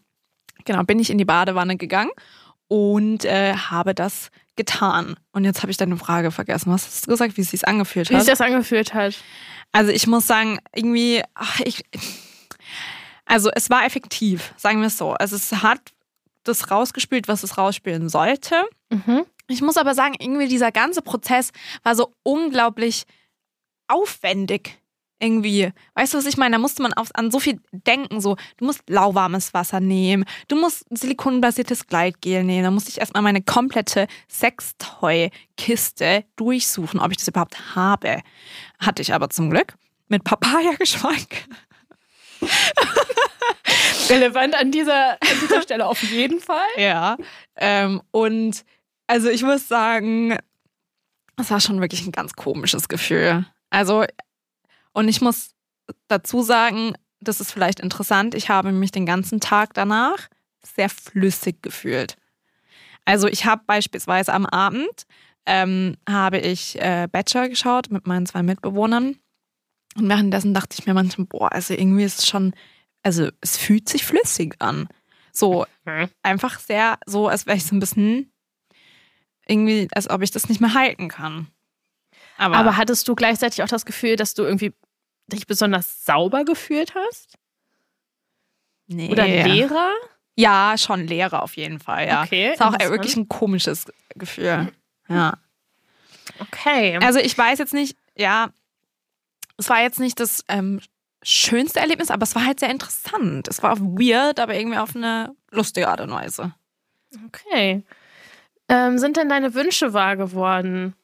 genau 0.64 0.83
bin 0.83 0.99
ich 0.99 1.11
in 1.11 1.18
die 1.18 1.25
Badewanne 1.25 1.76
gegangen 1.76 2.11
und 2.68 3.25
äh, 3.25 3.54
habe 3.54 3.94
das 3.94 4.30
getan. 4.56 5.16
Und 5.33 5.44
jetzt 5.44 5.62
habe 5.62 5.71
ich 5.71 5.76
deine 5.76 5.97
Frage 5.97 6.30
vergessen. 6.30 6.73
Was 6.73 6.87
hast 6.87 7.06
du 7.06 7.11
gesagt, 7.11 7.37
wie 7.37 7.42
es 7.42 7.50
sich 7.50 7.66
angefühlt 7.66 8.09
hat? 8.09 8.16
Wie 8.16 8.21
sich 8.21 8.30
das 8.30 8.40
angefühlt 8.40 8.94
hat. 8.94 9.14
Also 9.73 9.90
ich 9.90 10.06
muss 10.06 10.26
sagen, 10.26 10.59
irgendwie, 10.75 11.23
ach, 11.35 11.61
ich, 11.61 11.85
also 13.26 13.50
es 13.54 13.71
war 13.71 13.85
effektiv, 13.85 14.54
sagen 14.56 14.80
wir 14.80 14.87
es 14.87 14.99
so. 14.99 15.12
Also 15.12 15.37
es 15.37 15.52
hat 15.62 15.80
das 16.44 16.71
rausgespielt, 16.71 17.26
was 17.26 17.42
es 17.42 17.59
rausspielen 17.59 18.09
sollte. 18.09 18.54
Mhm. 18.90 19.25
Ich 19.48 19.60
muss 19.62 19.76
aber 19.76 19.94
sagen, 19.94 20.14
irgendwie 20.18 20.48
dieser 20.48 20.72
ganze 20.72 21.02
Prozess 21.02 21.50
war 21.82 21.94
so 21.94 22.12
unglaublich 22.22 23.04
aufwendig. 23.88 24.78
irgendwie. 25.24 25.72
Weißt 25.94 26.12
du, 26.14 26.18
was 26.18 26.26
ich 26.26 26.36
meine? 26.36 26.56
Da 26.56 26.58
musste 26.58 26.82
man 26.82 26.92
auf, 26.92 27.08
an 27.14 27.30
so 27.30 27.40
viel 27.40 27.60
denken. 27.72 28.20
So, 28.20 28.36
du 28.58 28.64
musst 28.64 28.82
lauwarmes 28.88 29.54
Wasser 29.54 29.80
nehmen, 29.80 30.24
du 30.48 30.56
musst 30.56 30.84
silikonbasiertes 30.90 31.86
Gleitgel 31.86 32.44
nehmen. 32.44 32.64
Da 32.64 32.70
musste 32.70 32.90
ich 32.90 32.98
erstmal 32.98 33.22
meine 33.22 33.42
komplette 33.42 34.06
Sextoy-Kiste 34.28 36.24
durchsuchen, 36.36 37.00
ob 37.00 37.10
ich 37.10 37.16
das 37.18 37.28
überhaupt 37.28 37.74
habe. 37.74 38.20
Hatte 38.78 39.02
ich 39.02 39.14
aber 39.14 39.30
zum 39.30 39.50
Glück. 39.50 39.74
Mit 40.08 40.24
Papaya-Geschmack. 40.24 41.46
Relevant 44.10 44.54
an 44.54 44.70
dieser, 44.70 45.12
an 45.12 45.40
dieser 45.42 45.62
Stelle 45.62 45.86
auf 45.86 46.02
jeden 46.02 46.40
Fall. 46.40 46.58
Ja. 46.76 47.16
Ähm, 47.56 48.02
und 48.10 48.64
also 49.06 49.28
ich 49.28 49.42
muss 49.42 49.68
sagen, 49.68 50.37
das 51.37 51.50
war 51.50 51.61
schon 51.61 51.80
wirklich 51.80 52.06
ein 52.06 52.12
ganz 52.12 52.34
komisches 52.34 52.88
Gefühl. 52.88 53.46
Also, 53.70 54.04
und 54.92 55.08
ich 55.08 55.20
muss 55.20 55.54
dazu 56.08 56.42
sagen, 56.42 56.94
das 57.20 57.40
ist 57.40 57.52
vielleicht 57.52 57.80
interessant, 57.80 58.34
ich 58.34 58.49
habe 58.49 58.70
mich 58.73 58.92
den 58.92 59.06
ganzen 59.06 59.40
Tag 59.40 59.75
danach 59.75 60.28
sehr 60.62 60.88
flüssig 60.88 61.62
gefühlt. 61.62 62.16
Also 63.04 63.26
ich 63.26 63.44
habe 63.44 63.62
beispielsweise 63.66 64.32
am 64.32 64.46
Abend 64.46 65.06
ähm, 65.46 65.96
habe 66.08 66.38
ich 66.38 66.80
äh, 66.80 67.06
Bachelor 67.11 67.49
geschaut 67.49 67.90
mit 67.90 68.06
meinen 68.06 68.26
zwei 68.26 68.42
Mitbewohnern 68.42 69.16
und 69.96 70.08
währenddessen 70.08 70.54
dachte 70.54 70.76
ich 70.78 70.87
mir 70.87 70.94
manchmal, 70.94 71.26
boah, 71.26 71.52
also 71.52 71.75
irgendwie 71.75 72.04
ist 72.04 72.20
es 72.20 72.26
schon, 72.26 72.54
also 73.02 73.28
es 73.40 73.56
fühlt 73.58 73.88
sich 73.88 74.04
flüssig 74.04 74.56
an. 74.61 74.88
So 75.32 75.66
Mhm. 75.84 76.08
einfach 76.23 76.58
sehr 76.61 76.99
so, 77.04 77.28
als 77.28 77.44
wäre 77.46 77.58
ich 77.58 77.66
so 77.66 77.76
ein 77.76 77.80
bisschen 77.80 78.32
irgendwie, 79.46 79.88
als 79.92 80.08
ob 80.08 80.22
ich 80.22 80.30
das 80.30 80.48
nicht 80.48 80.60
mehr 80.60 80.74
halten 80.74 81.08
kann. 81.08 81.48
Aber, 82.36 82.56
Aber 82.56 82.76
hattest 82.76 83.06
du 83.08 83.14
gleichzeitig 83.14 83.62
auch 83.62 83.68
das 83.68 83.86
Gefühl, 83.86 84.16
dass 84.16 84.34
du 84.34 84.42
irgendwie 84.42 84.72
dich 85.28 85.46
besonders 85.46 86.04
sauber 86.04 86.44
gefühlt 86.44 86.94
hast? 86.94 87.38
nee. 88.86 89.10
Oder 89.10 89.26
leerer? 89.26 89.92
Ja, 90.36 90.74
schon 90.76 91.06
Leere 91.06 91.42
auf 91.42 91.56
jeden 91.56 91.78
Fall, 91.78 92.08
ja. 92.08 92.24
Okay, 92.24 92.52
Ist 92.52 92.62
auch 92.62 92.72
wirklich 92.72 93.16
ein 93.16 93.28
komisches 93.28 93.86
Gefühl. 94.16 94.72
Ja. 95.08 95.38
Okay. 96.40 96.98
Also 97.00 97.20
ich 97.20 97.36
weiß 97.38 97.58
jetzt 97.60 97.72
nicht, 97.72 97.96
ja, 98.16 98.50
es 99.56 99.68
war 99.68 99.82
jetzt 99.82 100.00
nicht 100.00 100.18
das 100.18 100.44
ähm, 100.48 100.80
schönste 101.22 101.78
Erlebnis, 101.78 102.10
aber 102.10 102.24
es 102.24 102.34
war 102.34 102.44
halt 102.44 102.58
sehr 102.58 102.70
interessant. 102.70 103.46
Es 103.46 103.62
war 103.62 103.78
weird, 103.78 104.40
aber 104.40 104.54
irgendwie 104.54 104.78
auf 104.78 104.96
eine 104.96 105.34
lustige 105.50 105.88
Art 105.88 106.00
und 106.00 106.10
Weise. 106.10 106.52
Okay. 107.26 107.84
Ähm, 108.68 108.99
sind 108.99 109.16
denn 109.16 109.28
deine 109.28 109.54
Wünsche 109.54 109.92
wahr 109.92 110.16
geworden? 110.16 110.94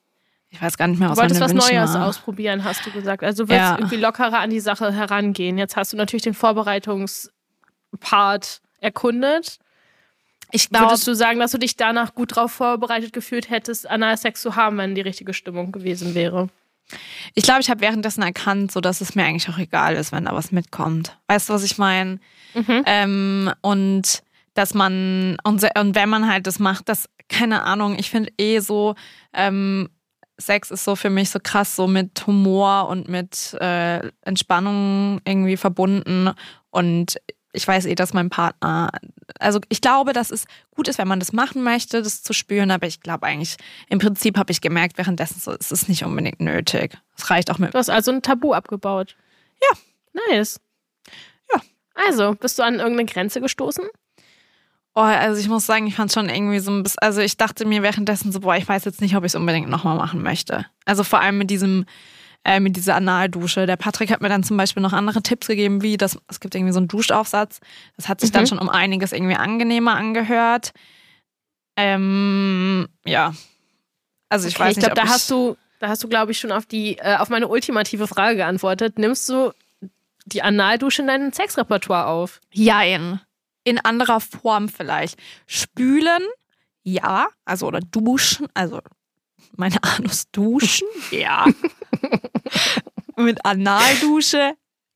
Ich 0.49 0.61
weiß 0.61 0.77
gar 0.77 0.89
nicht 0.89 0.99
mehr, 0.99 1.09
Du 1.09 1.13
was 1.13 1.19
wolltest 1.19 1.41
meine 1.41 1.55
was 1.55 1.63
Wünsche 1.65 1.75
Neues 1.77 1.95
waren. 1.95 2.03
ausprobieren, 2.03 2.65
hast 2.65 2.85
du 2.85 2.91
gesagt. 2.91 3.23
Also 3.23 3.45
du 3.45 3.51
willst 3.51 3.61
Ja. 3.63 3.79
irgendwie 3.79 3.97
lockerer 3.97 4.41
an 4.41 4.51
die 4.51 4.61
Sache 4.61 4.93
herangehen. 4.93 5.59
Jetzt 5.59 5.77
hast 5.77 5.93
du 5.93 5.97
natürlich 5.97 6.23
den 6.25 6.35
Vorbereitungspart 6.35 8.61
erkundet. 8.81 9.59
Ich 10.53 10.69
glaube, 10.71 10.87
Würdest 10.87 11.07
du 11.07 11.15
sagen, 11.15 11.39
dass 11.39 11.53
du 11.53 11.59
dich 11.59 11.77
danach 11.77 12.15
gut 12.15 12.35
drauf 12.35 12.51
vorbereitet 12.51 13.13
gefühlt 13.13 13.51
hättest, 13.51 13.89
Analsex 13.89 14.43
zu 14.43 14.57
haben, 14.57 14.79
wenn 14.79 14.97
die 14.97 15.01
richtige 15.01 15.35
Stimmung 15.35 15.71
gewesen 15.73 16.15
wäre? 16.15 16.49
ich, 17.35 17.45
glaube, 17.45 17.61
ich 17.61 17.71
habe 17.71 17.83
währenddessen 17.83 18.23
erkannt, 18.23 18.73
so 18.73 18.81
dass 18.81 19.01
es 19.01 19.15
mir 19.15 19.25
eigentlich 19.25 19.49
auch 19.49 19.59
egal 19.59 19.95
ist, 19.95 20.11
wenn 20.11 20.25
da 20.25 20.35
was 20.35 20.51
mitkommt. 20.51 21.17
Weißt 21.29 21.49
du, 21.49 21.53
was 21.53 21.63
ich 21.63 21.79
meine? 21.79 22.19
Mhm. 22.55 22.83
Ähm, 22.85 23.53
und 23.61 24.25
dass 24.55 24.75
man, 24.75 25.37
und, 25.45 25.63
wenn 25.63 26.09
man 26.09 26.31
halt 26.31 26.47
das 26.47 26.59
macht, 26.59 26.89
das, 26.89 27.09
keine 27.29 27.63
Ahnung, 27.63 27.97
ich 27.99 28.11
finde 28.11 28.33
eh 28.39 28.59
so, 28.59 28.95
ähm, 29.33 29.89
Sex 30.41 30.71
ist 30.71 30.85
so 30.85 30.97
für 30.97 31.11
mich 31.11 31.31
so 31.31 31.39
krass 31.43 31.77
so 31.77 31.87
mit 31.87 32.27
Humor 32.27 32.89
und 32.89 33.09
mit 33.09 33.55
äh, 33.61 34.01
Entspannung 34.23 35.21
irgendwie 35.25 35.57
verbunden. 35.57 36.31
Und 36.71 37.21
ich 37.53 37.67
weiß 37.67 37.87
eh, 37.87 37.95
dass 37.95 38.15
mein 38.15 38.31
Partner, 38.31 38.91
also 39.39 39.61
ich 39.69 39.81
glaube, 39.81 40.13
dass 40.13 40.31
es 40.31 40.45
gut 40.75 40.89
ist, 40.89 40.99
wenn 40.99 41.09
man 41.09 41.21
das 41.21 41.33
machen 41.33 41.63
möchte, 41.63 42.03
das 42.03 42.23
zu 42.23 42.33
spüren, 42.33 42.71
aber 42.71 42.87
ich 42.87 43.01
glaube 43.01 43.27
eigentlich, 43.27 43.57
im 43.89 43.99
Prinzip 43.99 44.39
habe 44.39 44.53
ich 44.53 44.61
gemerkt, 44.61 44.99
währenddessen 44.99 45.41
so, 45.41 45.53
es 45.53 45.71
ist 45.73 45.89
nicht 45.89 46.05
unbedingt 46.05 46.41
nötig. 46.41 46.97
Es 47.17 47.31
reicht 47.31 47.51
auch 47.51 47.59
mit. 47.59 47.75
Du 47.75 47.79
hast 47.79 47.91
also 47.91 48.11
ein 48.11 48.23
Tabu 48.23 48.53
abgebaut. 48.53 49.17
Ja. 49.63 49.79
Nice. 50.31 50.61
Ja. 51.53 51.61
Also, 51.95 52.35
bist 52.35 52.59
du 52.59 52.63
an 52.63 52.75
irgendeine 52.75 53.07
Grenze 53.07 53.41
gestoßen? 53.41 53.85
Oh, 54.95 55.01
also 55.03 55.41
ich 55.41 55.49
muss 55.49 55.67
sagen, 55.67 55.87
ich 55.87 55.95
fand 55.95 56.13
schon 56.13 56.29
irgendwie 56.29 56.59
so 56.59 56.71
ein 56.73 56.83
bisschen, 56.83 56.99
also 57.01 57.21
ich 57.21 57.37
dachte 57.37 57.65
mir 57.65 57.83
währenddessen 57.83 58.33
so, 58.33 58.41
boah, 58.41 58.57
ich 58.57 58.69
weiß 58.69 58.85
jetzt 58.85 59.01
nicht, 59.01 59.15
ob 59.17 59.23
ich 59.25 59.31
es 59.31 59.35
unbedingt 59.37 59.69
nochmal 59.69 59.97
machen 59.97 60.23
möchte. 60.23 60.67
Also 60.85 61.05
vor 61.05 61.21
allem 61.21 61.39
mit 61.39 61.49
diesem, 61.49 61.87
äh, 62.45 62.59
mit 62.59 62.75
dieser 62.77 62.97
Analdusche. 62.97 63.67
Der 63.67 63.77
Patrick 63.77 64.11
hat 64.11 64.21
mir 64.21 64.29
dann 64.29 64.43
zum 64.43 64.57
Beispiel 64.57 64.83
noch 64.83 64.93
andere 64.93 65.23
Tipps 65.23 65.47
gegeben, 65.47 65.83
wie 65.83 65.97
das, 65.97 66.19
es 66.27 66.41
gibt 66.41 66.55
irgendwie 66.57 66.73
so 66.73 66.79
einen 66.81 66.89
Duschaufsatz. 66.89 67.61
Das 67.97 68.09
hat 68.09 68.21
sich 68.21 68.33
dann 68.33 68.43
Mhm. 68.43 68.47
schon 68.49 68.59
um 68.59 68.69
einiges 68.69 69.13
irgendwie 69.13 69.37
angenehmer 69.37 69.95
angehört. 69.95 70.73
Ähm, 71.77 72.89
ja. 73.05 73.35
Also 74.29 74.49
ich 74.49 74.57
Okay, 74.57 74.65
weiß 74.65 74.71
ich 74.73 74.77
nicht, 74.79 74.87
glaube, 74.87 75.01
ob 75.01 75.07
da 75.07 75.13
hast 75.13 75.31
du, 75.31 75.57
da 75.79 75.89
hast 75.89 76.03
du, 76.03 76.09
glaube 76.09 76.33
ich, 76.33 76.39
schon 76.39 76.53
auf 76.53 76.67
die, 76.67 76.99
äh, 76.99 77.17
auf 77.17 77.29
meine 77.31 77.49
ultimative 77.49 78.07
Frage 78.07 78.37
geantwortet. 78.37 78.99
Nimmst 78.99 79.29
du 79.29 79.53
die 80.27 80.43
Analdusche 80.43 81.03
in 81.03 81.09
dein 81.09 81.33
Sexrepertoire 81.33 82.07
auf? 82.07 82.41
Jein. 82.53 83.21
In 83.65 83.79
anderer 83.79 84.21
Form 84.21 84.69
vielleicht. 84.69 85.19
Spülen, 85.47 86.23
ja. 86.83 87.29
Also, 87.45 87.67
oder 87.67 87.81
duschen, 87.81 88.49
also 88.55 88.81
meine 89.57 89.83
Anus 89.83 90.31
duschen, 90.31 90.89
ja. 91.11 91.47
Mit 93.17 93.45
Analdusche, 93.45 94.55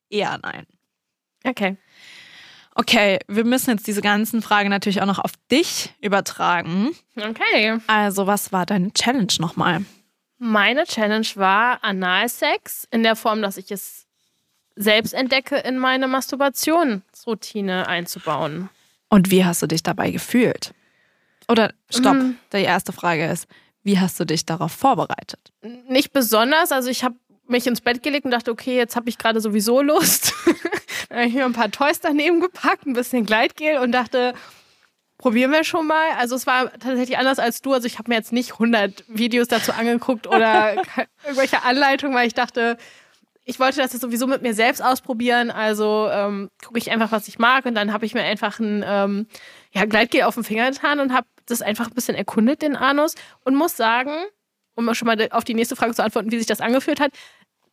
eher 0.09 0.39
nein. 0.43 0.67
Okay. 1.45 1.77
Okay, 2.77 3.21
wir 3.29 3.45
müssen 3.45 3.71
jetzt 3.71 3.87
diese 3.87 4.01
ganzen 4.01 4.43
Fragen 4.43 4.69
natürlich 4.69 5.01
auch 5.01 5.07
noch 5.07 5.21
auf 5.21 5.33
dich 5.51 5.95
übertragen. 6.01 6.91
Okay. 7.17 7.79
Also, 7.87 8.27
was 8.27 8.51
war 8.51 8.67
deine 8.67 8.93
Challenge 8.93 9.33
nochmal? 9.39 9.85
Meine 10.39 10.85
Challenge 10.85 11.27
war 11.37 11.85
Analsex 11.85 12.89
in 12.91 13.05
der 13.05 13.15
Form, 13.15 13.43
dass 13.43 13.57
ich 13.59 13.71
es 13.71 14.04
selbst 14.77 15.15
entdecke, 15.15 15.57
in 15.57 15.79
meine 15.79 16.09
Masturbationsroutine 16.09 17.87
einzubauen. 17.89 18.69
Und 19.09 19.31
wie 19.31 19.45
hast 19.45 19.63
du 19.63 19.67
dich 19.67 19.83
dabei 19.83 20.11
gefühlt? 20.11 20.73
Oder, 21.49 21.73
stopp, 21.91 22.15
Mm. 22.17 22.37
die 22.53 22.59
erste 22.63 22.93
Frage 22.93 23.27
ist, 23.27 23.47
wie 23.83 23.99
hast 24.01 24.19
du 24.19 24.25
dich 24.25 24.47
darauf 24.47 24.73
vorbereitet? 24.73 25.53
Nicht 25.89 26.13
besonders, 26.13 26.73
also 26.73 26.89
ich 26.89 27.05
habe 27.05 27.17
mich 27.47 27.67
ins 27.67 27.83
Bett 27.83 28.03
gelegt 28.03 28.25
und 28.25 28.31
dachte, 28.31 28.51
okay, 28.51 28.77
jetzt 28.77 28.97
habe 28.97 29.11
ich 29.11 29.19
gerade 29.19 29.41
sowieso 29.41 29.83
Lust. 29.83 30.33
Dann 31.11 31.19
habe 31.19 31.29
ich 31.29 31.35
mir 31.35 31.45
ein 31.45 31.53
paar 31.53 31.71
Toys 31.71 32.01
daneben 32.01 32.41
gepackt, 32.41 32.87
ein 32.87 32.95
bisschen 32.95 33.27
Gleitgel 33.27 33.77
und 33.79 33.93
dachte, 33.93 34.33
probieren 35.19 35.53
wir 35.53 35.63
schon 35.65 35.87
mal. 35.87 36.13
Also 36.19 36.35
es 36.35 36.47
war 36.47 36.73
tatsächlich 36.73 37.19
anders 37.19 37.39
als 37.39 37.61
du. 37.61 37.75
Also 37.75 37.87
ich 37.87 37.99
habe 37.99 38.09
mir 38.09 38.17
jetzt 38.17 38.33
nicht 38.33 38.53
100 38.53 39.05
Videos 39.09 39.49
dazu 39.49 39.73
angeguckt 39.73 40.27
oder 40.27 40.77
irgendwelche 41.25 41.63
Anleitungen, 41.63 42.17
weil 42.17 42.27
ich 42.27 42.35
dachte, 42.35 42.79
ich 43.45 43.61
wollte 43.61 43.79
das 43.79 43.93
jetzt 43.93 44.03
sowieso 44.03 44.27
mit 44.27 44.43
mir 44.43 44.55
selbst 44.55 44.83
ausprobieren. 44.83 45.51
Also 45.51 46.09
ähm, 46.11 46.51
gucke 46.65 46.79
ich 46.79 46.91
einfach, 46.91 47.13
was 47.13 47.29
ich 47.29 47.39
mag 47.39 47.67
und 47.67 47.75
dann 47.75 47.93
habe 47.93 48.07
ich 48.07 48.15
mir 48.15 48.23
einfach 48.23 48.59
ein 48.59 48.83
ähm, 48.87 49.27
ja, 49.73 49.85
Gleitgel 49.85 50.23
auf 50.23 50.35
den 50.35 50.45
Finger 50.45 50.71
getan 50.71 51.01
und 51.01 51.13
habe 51.13 51.27
das 51.47 51.61
einfach 51.61 51.89
ein 51.89 51.95
bisschen 51.95 52.15
erkundet, 52.15 52.63
den 52.63 52.75
Anus 52.75 53.15
und 53.45 53.55
muss 53.55 53.77
sagen, 53.77 54.13
um 54.75 54.93
schon 54.95 55.07
mal 55.07 55.29
auf 55.31 55.45
die 55.45 55.55
nächste 55.55 55.77
Frage 55.77 55.95
zu 55.95 56.03
antworten, 56.03 56.33
wie 56.33 56.39
sich 56.39 56.47
das 56.47 56.61
angefühlt 56.61 57.01
hat, 57.01 57.13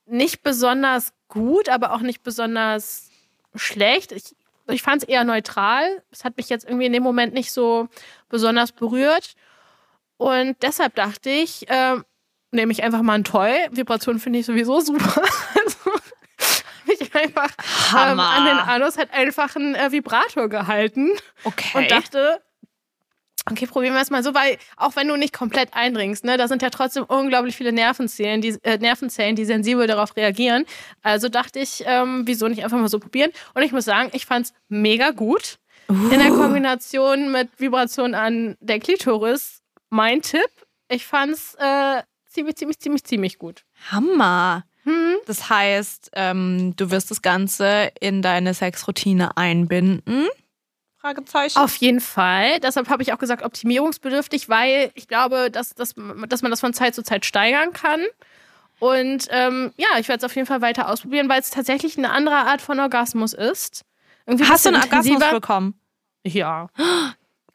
nicht 0.06 0.44
besonders 0.44 1.14
gut, 1.30 1.70
aber 1.70 1.94
auch 1.94 2.02
nicht 2.02 2.22
besonders 2.22 3.10
schlecht. 3.56 4.12
Ich, 4.12 4.36
ich 4.68 4.82
fand 4.82 5.04
es 5.04 5.10
eher 5.10 5.24
neutral. 5.24 6.04
Es 6.12 6.26
hat 6.26 6.36
mich 6.38 6.50
jetzt 6.50 6.66
irgendwie 6.66 6.86
in 6.86 6.94
dem 6.94 7.04
Moment 7.04 7.34
nicht 7.34 7.52
so 7.52 7.88
besonders 8.28 8.74
berührt. 8.74 9.36
Und 10.18 10.58
deshalb 10.62 10.96
dachte 10.96 11.30
ich, 11.30 11.66
ähm, 11.70 12.04
nehme 12.52 12.72
ich 12.72 12.84
einfach 12.84 13.02
mal 13.02 13.14
ein 13.14 13.24
Toy. 13.24 13.54
Vibration 13.72 14.20
finde 14.20 14.40
ich 14.40 14.46
sowieso 14.46 14.80
super. 14.82 15.24
Einfach 17.24 17.52
ähm, 17.94 18.20
an 18.20 18.46
den 18.46 18.58
Anus 18.58 18.98
hat 18.98 19.14
einfach 19.14 19.56
einen 19.56 19.76
äh, 19.76 19.92
Vibrator 19.92 20.48
gehalten 20.50 21.10
Okay. 21.44 21.78
und 21.78 21.92
dachte, 21.92 22.42
okay, 23.50 23.66
probieren 23.68 23.94
wir 23.94 24.02
es 24.02 24.10
mal 24.10 24.24
so, 24.24 24.34
weil 24.34 24.58
auch 24.78 24.96
wenn 24.96 25.08
du 25.08 25.16
nicht 25.18 25.34
komplett 25.34 25.74
eindringst, 25.74 26.24
ne, 26.24 26.38
da 26.38 26.48
sind 26.48 26.62
ja 26.62 26.70
trotzdem 26.70 27.04
unglaublich 27.06 27.56
viele 27.56 27.72
Nervenzellen, 27.72 28.42
die, 28.42 28.58
äh, 28.64 28.78
Nervenzellen, 28.78 29.36
die 29.36 29.46
sensibel 29.46 29.88
darauf 29.88 30.16
reagieren. 30.16 30.66
Also 31.02 31.28
dachte 31.30 31.60
ich, 31.60 31.84
ähm, 31.86 32.24
wieso 32.26 32.48
nicht 32.48 32.64
einfach 32.64 32.78
mal 32.78 32.88
so 32.90 33.00
probieren? 33.00 33.32
Und 33.56 33.64
ich 33.64 33.72
muss 33.72 33.86
sagen, 33.86 34.10
ich 34.14 34.26
fand 34.26 34.48
es 34.48 34.54
mega 34.70 35.12
gut. 35.12 35.58
In 35.90 36.20
der 36.20 36.30
Kombination 36.30 37.34
mit 37.34 37.50
Vibration 37.58 38.16
an 38.16 38.56
der 38.62 38.80
Klitoris, 38.80 39.62
mein 39.90 40.22
Tipp. 40.22 40.48
Ich 40.88 41.06
fand 41.06 41.34
es 41.34 41.56
äh, 41.56 42.04
ziemlich, 42.28 42.56
ziemlich, 42.56 42.80
ziemlich, 42.80 43.04
ziemlich 43.04 43.38
gut. 43.40 43.66
Hammer. 43.92 44.64
Das 45.26 45.50
heißt, 45.50 46.12
ähm, 46.14 46.76
du 46.76 46.92
wirst 46.92 47.12
das 47.12 47.22
Ganze 47.22 47.92
in 48.00 48.22
deine 48.22 48.54
Sexroutine 48.54 49.38
einbinden? 49.38 50.28
Fragezeichen. 51.02 51.58
Auf 51.58 51.76
jeden 51.78 52.00
Fall. 52.00 52.60
Deshalb 52.60 52.90
habe 52.90 53.02
ich 53.02 53.12
auch 53.12 53.18
gesagt, 53.18 53.44
optimierungsbedürftig, 53.44 54.50
weil 54.50 54.92
ich 54.94 55.08
glaube, 55.08 55.50
dass, 55.50 55.74
dass, 55.74 55.96
dass 56.28 56.42
man 56.42 56.52
das 56.52 56.60
von 56.60 56.74
Zeit 56.74 56.94
zu 56.94 57.04
Zeit 57.04 57.26
steigern 57.26 57.74
kann. 57.74 58.02
Und 58.80 59.28
ähm, 59.30 59.72
ja, 59.78 59.88
ich 60.00 60.08
werde 60.08 60.20
es 60.20 60.24
auf 60.24 60.36
jeden 60.36 60.48
Fall 60.48 60.62
weiter 60.62 60.90
ausprobieren, 60.90 61.30
weil 61.30 61.40
es 61.40 61.50
tatsächlich 61.50 61.98
eine 61.98 62.12
andere 62.12 62.36
Art 62.36 62.62
von 62.62 62.80
Orgasmus 62.80 63.34
ist. 63.34 63.84
Irgendwie 64.26 64.46
Hast 64.46 64.66
du 64.66 64.70
ein 64.70 64.76
einen 64.76 64.84
Orgasmus 64.84 65.30
bekommen? 65.30 65.80
Ja. 66.24 66.70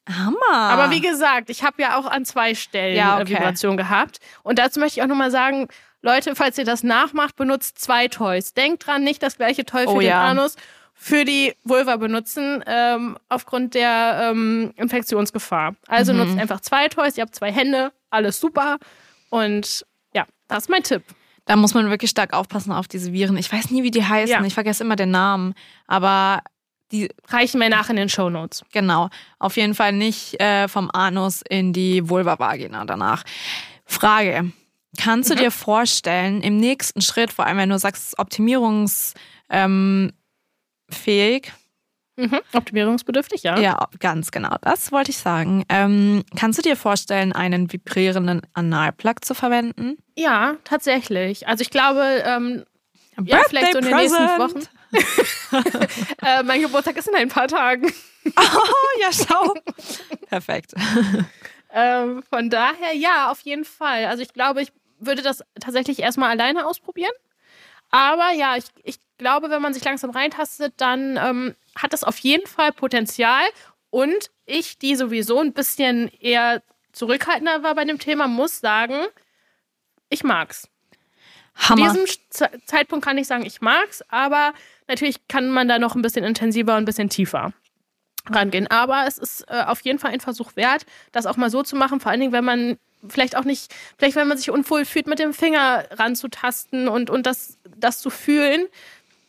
Hammer. 0.08 0.52
Aber 0.70 0.90
wie 0.90 1.00
gesagt, 1.00 1.50
ich 1.50 1.62
habe 1.64 1.82
ja 1.82 1.98
auch 1.98 2.06
an 2.06 2.24
zwei 2.24 2.54
Stellen 2.54 2.96
Ja, 2.96 3.18
äh, 3.18 3.22
okay. 3.22 3.32
Vibration 3.34 3.76
gehabt. 3.76 4.18
Und 4.42 4.58
dazu 4.58 4.78
möchte 4.80 4.98
ich 5.00 5.02
auch 5.04 5.08
nochmal 5.08 5.30
sagen, 5.30 5.68
Leute, 6.02 6.36
falls 6.36 6.56
ihr 6.58 6.64
das 6.64 6.82
nachmacht, 6.84 7.36
benutzt 7.36 7.78
zwei 7.80 8.06
Toys. 8.08 8.54
Denkt 8.54 8.86
dran, 8.86 9.02
nicht 9.02 9.22
das 9.22 9.36
gleiche 9.36 9.64
Toy 9.64 9.84
für 9.84 9.90
Oh 9.90 9.98
den 10.00 10.08
ja. 10.08 10.22
Anus, 10.22 10.54
für 10.94 11.24
die 11.24 11.54
Vulva 11.64 11.96
benutzen, 11.96 12.62
ähm, 12.66 13.18
aufgrund 13.28 13.74
der 13.74 14.30
ähm, 14.30 14.72
Infektionsgefahr. 14.76 15.74
Also 15.88 16.12
Mhm. 16.12 16.18
nutzt 16.20 16.38
einfach 16.38 16.60
zwei 16.60 16.88
Toys, 16.88 17.16
ihr 17.18 17.22
habt 17.22 17.34
zwei 17.34 17.50
Hände, 17.50 17.92
alles 18.10 18.38
super. 18.40 18.78
Und 19.30 19.84
ja, 20.14 20.24
das 20.48 20.64
ist 20.64 20.68
mein 20.70 20.82
Tipp. 20.84 21.02
Da 21.46 21.56
muss 21.56 21.74
man 21.74 21.90
wirklich 21.90 22.10
stark 22.10 22.32
aufpassen 22.32 22.72
auf 22.72 22.88
diese 22.88 23.12
Viren. 23.12 23.36
Ich 23.36 23.52
weiß 23.52 23.70
nie, 23.70 23.82
wie 23.82 23.90
die 23.90 24.04
heißen. 24.04 24.28
Ja. 24.40 24.44
Ich 24.44 24.54
vergesse 24.54 24.82
immer 24.84 24.96
den 24.96 25.10
Namen. 25.10 25.54
Aber 25.86 26.42
die, 26.92 27.08
Reichen 27.28 27.60
wir 27.60 27.68
nach 27.68 27.90
in 27.90 27.96
den 27.96 28.08
Shownotes. 28.08 28.64
genau, 28.72 29.08
auf 29.38 29.56
jeden 29.56 29.74
Fall 29.74 29.92
nicht 29.92 30.40
äh, 30.40 30.68
vom 30.68 30.90
Anus 30.92 31.42
in 31.48 31.72
die 31.72 32.08
Vulva-Vagina 32.08 32.84
danach. 32.84 33.22
Frage. 33.84 34.52
Kannst 34.98 35.28
du 35.30 35.34
Mhm. 35.34 35.38
dir 35.38 35.50
vorstellen, 35.50 36.40
im 36.42 36.56
nächsten 36.56 37.02
Schritt, 37.02 37.30
vor 37.32 37.44
allem 37.46 37.58
wenn 37.58 37.68
du 37.68 37.78
sagst, 37.78 38.18
optimierungsfähig, 38.18 39.14
ähm, 39.50 40.12
Mhm. 42.18 42.40
Optimierungsbedürftig, 42.54 43.42
ja. 43.42 43.58
Ja, 43.58 43.88
ganz 43.98 44.30
genau. 44.30 44.56
Das 44.62 44.90
wollte 44.90 45.10
ich 45.10 45.18
sagen. 45.18 45.64
Ähm, 45.68 46.24
kannst 46.34 46.58
du 46.58 46.62
dir 46.62 46.74
vorstellen, 46.74 47.34
einen 47.34 47.70
vibrierenden 47.70 48.40
Analplug 48.54 49.22
zu 49.22 49.34
verwenden? 49.34 49.98
Ja, 50.16 50.54
tatsächlich. 50.64 51.46
Also 51.46 51.60
ich 51.60 51.68
glaube, 51.68 52.22
ähm, 52.24 52.64
Ja, 53.22 53.40
vielleicht 53.50 53.72
so 53.72 53.78
in 53.80 53.84
den 53.84 53.96
nächsten 53.96 54.16
Wochen. 54.38 54.60
äh, 56.24 56.42
mein 56.42 56.60
Geburtstag 56.62 56.96
ist 56.96 57.08
in 57.08 57.14
ein 57.14 57.28
paar 57.28 57.48
Tagen. 57.48 57.92
Oh, 58.36 59.00
ja, 59.00 59.10
schau. 59.12 59.54
Perfekt. 60.28 60.74
Ähm, 61.70 62.24
von 62.28 62.50
daher, 62.50 62.92
ja, 62.92 63.30
auf 63.30 63.38
jeden 63.42 63.64
Fall. 63.64 64.06
Also 64.06 64.20
ich 64.24 64.32
glaube, 64.32 64.62
ich 64.62 64.72
würde 64.98 65.22
das 65.22 65.44
tatsächlich 65.60 66.00
erstmal 66.00 66.30
alleine 66.30 66.66
ausprobieren. 66.66 67.12
Aber 67.90 68.32
ja, 68.32 68.56
ich, 68.56 68.64
ich 68.82 68.98
glaube, 69.18 69.48
wenn 69.50 69.62
man 69.62 69.74
sich 69.74 69.84
langsam 69.84 70.10
reintastet, 70.10 70.74
dann 70.78 71.16
ähm, 71.16 71.54
hat 71.76 71.92
das 71.92 72.02
auf 72.02 72.18
jeden 72.18 72.48
Fall 72.48 72.72
Potenzial. 72.72 73.44
Und 73.90 74.32
ich, 74.44 74.76
die 74.76 74.96
sowieso 74.96 75.38
ein 75.40 75.52
bisschen 75.52 76.08
eher 76.20 76.64
zurückhaltender 76.90 77.62
war 77.62 77.76
bei 77.76 77.84
dem 77.84 78.00
Thema, 78.00 78.26
muss 78.26 78.58
sagen, 78.58 78.96
ich 80.08 80.24
mag's. 80.24 80.62
Zu 81.58 81.68
Hammer. 81.68 81.92
diesem 81.92 82.06
Ze- 82.30 82.50
Zeitpunkt 82.66 83.04
kann 83.04 83.18
ich 83.18 83.28
sagen, 83.28 83.46
ich 83.46 83.60
mag's, 83.60 84.02
aber 84.08 84.52
natürlich 84.88 85.26
kann 85.28 85.50
man 85.50 85.68
da 85.68 85.78
noch 85.78 85.94
ein 85.94 86.02
bisschen 86.02 86.24
intensiver 86.24 86.72
und 86.72 86.82
ein 86.82 86.84
bisschen 86.84 87.08
tiefer 87.08 87.52
rangehen. 88.28 88.66
Aber 88.68 89.04
es 89.06 89.18
ist 89.18 89.44
äh, 89.48 89.62
auf 89.66 89.80
jeden 89.82 89.98
Fall 89.98 90.12
ein 90.12 90.20
Versuch 90.20 90.56
wert, 90.56 90.84
das 91.12 91.26
auch 91.26 91.36
mal 91.36 91.50
so 91.50 91.62
zu 91.62 91.76
machen, 91.76 92.00
vor 92.00 92.10
allen 92.10 92.20
Dingen, 92.20 92.32
wenn 92.32 92.44
man 92.44 92.78
vielleicht 93.08 93.36
auch 93.36 93.44
nicht, 93.44 93.74
vielleicht 93.98 94.16
wenn 94.16 94.28
man 94.28 94.38
sich 94.38 94.50
unwohl 94.50 94.84
fühlt, 94.84 95.06
mit 95.06 95.18
dem 95.18 95.32
Finger 95.32 95.84
ranzutasten 95.92 96.88
und, 96.88 97.10
und 97.10 97.26
das, 97.26 97.58
das 97.76 98.00
zu 98.00 98.10
fühlen, 98.10 98.66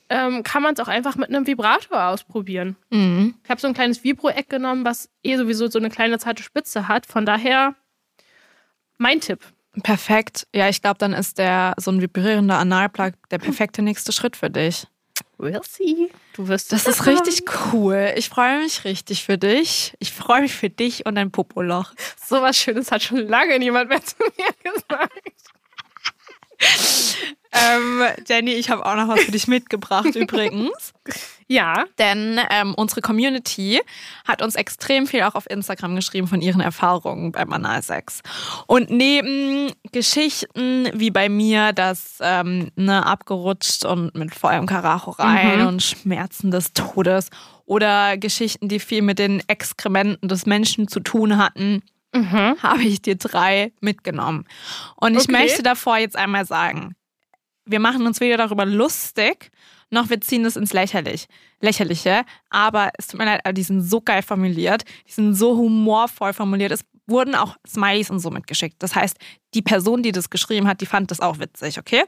ähm, 0.10 0.44
kann 0.44 0.64
man 0.64 0.74
es 0.74 0.80
auch 0.80 0.88
einfach 0.88 1.16
mit 1.16 1.30
einem 1.30 1.46
Vibrator 1.46 2.06
ausprobieren. 2.06 2.76
Mhm. 2.90 3.36
Ich 3.44 3.50
habe 3.50 3.60
so 3.60 3.68
ein 3.68 3.74
kleines 3.74 4.04
Vibro-Eck 4.04 4.50
genommen, 4.50 4.86
was 4.86 5.10
eh 5.24 5.36
sowieso 5.36 5.68
so 5.68 5.80
eine 5.80 5.90
kleine 5.90 6.18
zarte 6.18 6.44
Spitze 6.44 6.88
hat. 6.88 7.06
Von 7.06 7.26
daher 7.26 7.76
mein 8.98 9.20
Tipp. 9.20 9.42
Perfekt. 9.84 10.48
Ja, 10.56 10.70
ich 10.70 10.82
glaube, 10.82 10.98
dann 10.98 11.14
ist 11.14 11.38
der 11.38 11.74
so 11.78 11.92
ein 11.92 12.02
vibrierender 12.02 12.58
Analplug 12.58 13.14
der 13.30 13.38
perfekte 13.38 13.82
nächste 13.82 14.12
Schritt 14.12 14.36
für 14.36 14.50
dich. 14.50 14.88
We'll 15.38 15.62
see. 15.64 16.10
Du 16.34 16.48
wirst 16.48 16.72
Das 16.72 16.88
ist 16.88 17.06
richtig 17.06 17.44
cool. 17.72 18.14
Ich 18.16 18.30
freue 18.30 18.60
mich 18.60 18.86
richtig 18.86 19.24
für 19.24 19.38
dich. 19.38 19.94
Ich 20.00 20.12
freue 20.12 20.42
mich 20.42 20.54
für 20.56 20.70
dich 20.70 21.06
und 21.06 21.16
dein 21.16 21.32
Popoloch. 21.32 21.94
So 22.26 22.42
was 22.42 22.58
Schönes 22.58 22.92
hat 22.92 23.04
schon 23.04 23.28
lange 23.28 23.60
niemand 23.60 23.90
mehr 23.90 24.04
zu 24.04 24.16
mir 24.20 24.72
gesagt. 24.72 25.34
Ähm, 27.54 28.04
Jenny, 28.28 28.54
ich 28.54 28.70
habe 28.70 28.86
auch 28.86 28.96
noch 28.96 29.08
was 29.08 29.22
für 29.22 29.32
dich 29.32 29.48
mitgebracht 29.48 30.16
übrigens. 30.16 30.94
Ja. 31.50 31.86
Denn 31.98 32.40
ähm, 32.50 32.74
unsere 32.76 33.02
Community 33.02 33.80
hat 34.28 34.42
uns 34.42 34.56
extrem 34.56 35.08
viel 35.08 35.22
auch 35.24 35.36
auf 35.36 35.50
Instagram 35.50 35.96
geschrieben 35.96 36.28
von 36.28 36.42
ihren 36.42 36.60
Erfahrungen 36.62 37.32
beim 37.32 37.54
Analsex. 37.54 38.22
Und 38.68 38.90
neben 38.90 39.72
Geschichten 39.94 40.90
wie 40.94 41.10
bei 41.12 41.30
mir, 41.30 41.72
das 41.74 42.18
ähm, 42.22 42.72
ne, 42.76 43.06
abgerutscht 43.06 43.86
und 43.86 44.14
mit 44.16 44.36
vollem 44.36 44.66
Karacho 44.66 45.12
rein 45.12 45.62
Mhm. 45.62 45.68
und 45.68 45.84
Schmerzen 45.84 46.52
des 46.52 46.74
Todes 46.74 47.30
oder 47.66 48.18
Geschichten, 48.18 48.68
die 48.68 48.80
viel 48.80 49.02
mit 49.02 49.20
den 49.20 49.42
Exkrementen 49.48 50.28
des 50.30 50.46
Menschen 50.46 50.88
zu 50.88 51.00
tun 51.00 51.38
hatten, 51.38 51.82
Mhm. 52.14 52.56
habe 52.64 52.84
ich 52.84 53.02
dir 53.02 53.16
drei 53.16 53.72
mitgenommen. 53.82 54.46
Und 54.96 55.16
ich 55.16 55.24
Okay. 55.24 55.32
möchte 55.34 55.64
davor 55.64 55.98
jetzt 55.98 56.16
einmal 56.16 56.46
sagen, 56.46 56.96
wir 57.66 57.80
machen 57.82 58.08
uns 58.08 58.22
weder 58.22 58.38
darüber 58.38 58.66
lustig, 58.66 59.52
noch 59.90 60.10
wir 60.10 60.20
ziehen 60.22 60.46
es 60.46 60.56
ins 60.56 60.74
Lächerlich, 60.74 61.28
Lächerliche. 61.62 62.24
Aber 62.50 62.92
es 62.98 63.08
tut 63.08 63.20
mir 63.20 63.26
leid, 63.26 63.42
aber 63.44 63.54
die 63.54 63.64
sind 63.64 63.82
so 63.82 64.02
geil 64.02 64.22
formuliert, 64.22 64.84
die 65.08 65.12
sind 65.14 65.34
so 65.34 65.56
humorvoll 65.58 66.34
formuliert. 66.34 66.72
Es 66.72 66.82
wurden 67.10 67.36
auch 67.36 67.56
Smileys 67.66 68.10
und 68.10 68.20
so 68.20 68.30
mitgeschickt. 68.32 68.76
Das 68.84 68.94
heißt, 68.94 69.16
die 69.54 69.62
Person, 69.62 70.04
die 70.04 70.12
das 70.12 70.30
geschrieben 70.30 70.68
hat, 70.68 70.82
die 70.82 70.86
fand 70.86 71.10
das 71.10 71.22
auch 71.22 71.40
witzig, 71.40 71.80
okay? 71.80 72.04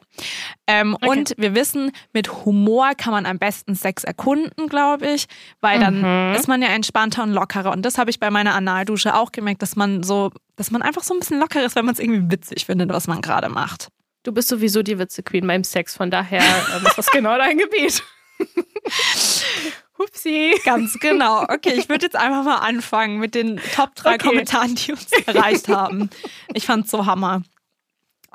Ähm, 0.68 0.94
Okay. 0.96 1.08
Und 1.10 1.34
wir 1.38 1.56
wissen, 1.56 1.92
mit 2.12 2.44
Humor 2.44 2.92
kann 2.98 3.14
man 3.14 3.26
am 3.26 3.40
besten 3.40 3.76
Sex 3.76 4.04
erkunden, 4.04 4.68
glaube 4.68 5.08
ich, 5.10 5.28
weil 5.62 5.80
dann 5.80 6.02
Mhm. 6.02 6.36
ist 6.36 6.50
man 6.50 6.62
ja 6.62 6.68
entspannter 6.68 7.24
und 7.24 7.32
lockerer. 7.32 7.72
Und 7.72 7.84
das 7.84 7.98
habe 7.98 8.10
ich 8.10 8.20
bei 8.20 8.30
meiner 8.30 8.56
Analdusche 8.56 9.16
auch 9.16 9.32
gemerkt, 9.32 9.62
dass 9.62 9.78
man 9.78 10.04
so, 10.04 10.32
dass 10.58 10.70
man 10.70 10.82
einfach 10.82 11.04
so 11.04 11.14
ein 11.14 11.20
bisschen 11.22 11.40
locker 11.40 11.64
ist, 11.66 11.78
wenn 11.78 11.86
man 11.86 11.94
es 11.94 12.00
irgendwie 12.02 12.30
witzig 12.30 12.66
findet, 12.66 12.90
was 12.90 13.08
man 13.08 13.22
gerade 13.22 13.48
macht. 13.48 13.88
Du 14.30 14.36
bist 14.36 14.50
sowieso 14.50 14.84
die 14.84 15.00
Witze-Queen 15.00 15.48
beim 15.48 15.64
Sex, 15.64 15.96
von 15.96 16.12
daher 16.12 16.44
ähm, 16.44 16.86
ist 16.86 17.00
das 17.00 17.08
genau 17.12 17.36
dein 17.40 17.58
Gebiet. 17.58 18.04
Hupsi. 19.98 20.54
Ganz 20.64 21.00
genau. 21.00 21.42
Okay, 21.50 21.74
ich 21.74 21.90
würde 21.90 22.06
jetzt 22.06 22.16
einfach 22.16 22.44
mal 22.44 22.58
anfangen 22.58 23.18
mit 23.18 23.34
den 23.34 23.60
Top 23.76 23.96
3 23.96 24.14
Okay. 24.14 24.28
Kommentaren, 24.28 24.76
die 24.76 24.92
uns 24.92 25.12
erreicht 25.26 25.68
haben. 25.68 26.12
Ich 26.54 26.68
fand's 26.68 26.92
so 26.92 27.08
Hammer. 27.08 27.42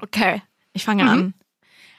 Okay, 0.02 0.42
ich 0.72 0.85
fange 0.85 1.09
an. 1.09 1.35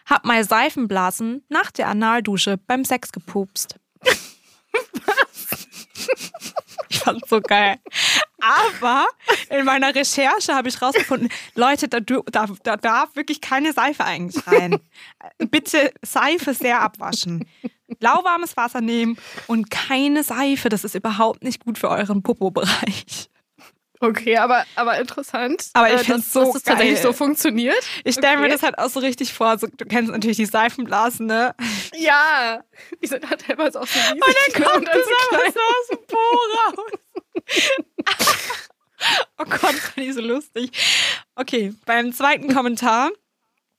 Hab 0.06 0.26
mal 0.26 0.44
Seifenblasen 0.44 1.46
nach 1.48 1.72
der 1.72 1.88
Analdusche 1.88 2.58
beim 2.58 2.84
Sex 2.84 3.14
gepupst. 3.14 3.78
Ich 6.96 7.02
fand's 7.02 7.30
so 7.30 7.42
geil. 7.42 7.78
Aber 8.40 9.06
in 9.50 9.66
meiner 9.66 9.94
Recherche 9.94 10.56
habe 10.56 10.70
ich 10.70 10.82
rausgefunden, 10.82 11.30
Leute, 11.56 11.90
da, 11.90 12.00
da, 12.00 12.48
da 12.64 12.78
darf 12.78 13.16
wirklich 13.16 13.42
keine 13.42 13.74
Seife 13.74 14.06
eigentlich 14.06 14.48
rein. 14.48 14.80
Bitte 15.38 15.92
Seife 16.02 16.54
sehr 16.54 16.82
abwaschen. 16.82 17.46
Lauwarmes 18.00 18.56
Wasser 18.56 18.80
nehmen 18.80 19.18
und 19.48 19.70
keine 19.70 20.24
Seife. 20.24 20.70
Das 20.70 20.86
ist 20.86 20.96
überhaupt 20.96 21.44
nicht 21.44 21.66
gut 21.66 21.78
für 21.78 21.90
euren 21.90 22.24
Popo-Bereich. 22.24 23.30
Okay, 24.00 24.38
aber, 24.38 24.66
aber 24.76 25.00
interessant. 25.00 25.70
Aber 25.74 25.88
ich 25.88 26.02
äh, 26.02 26.04
find's 26.04 26.32
dass, 26.32 26.34
so 26.34 26.44
dass 26.44 26.54
das 26.54 26.64
tatsächlich 26.64 27.00
so 27.02 27.14
funktioniert. 27.14 27.84
Ich 28.04 28.16
stelle 28.16 28.38
mir 28.38 28.44
Okay. 28.44 28.52
das 28.52 28.64
halt 28.64 28.78
auch 28.78 28.90
so 28.90 29.00
richtig 29.00 29.34
vor. 29.34 29.58
So, 29.58 29.68
du 29.68 29.86
kennst 29.86 30.12
natürlich 30.12 30.38
die 30.38 30.46
Seifenblasen, 30.46 31.26
ne? 31.28 31.56
Ja. 31.96 32.64
Die 33.02 33.08
sind 33.08 33.30
halt 33.30 33.42
teilweise 33.42 33.80
auch 33.80 33.88
so 33.88 34.00
riesig. 34.00 34.16
Und 34.16 34.64
dann 34.64 34.74
kommt 34.74 34.88
das 34.88 35.08
aber 35.32 35.42
klein. 35.42 35.54
so 35.54 35.60
aus 35.60 35.88
dem 35.90 36.08
Po 36.08 36.18
raus. 36.58 36.92
oh 39.40 39.46
Gott, 39.46 39.76
fand 39.76 39.98
ich 40.08 40.14
so 40.14 40.22
lustig. 40.22 40.72
Okay, 41.36 41.74
beim 41.86 42.12
zweiten 42.14 42.54
Kommentar 42.54 43.10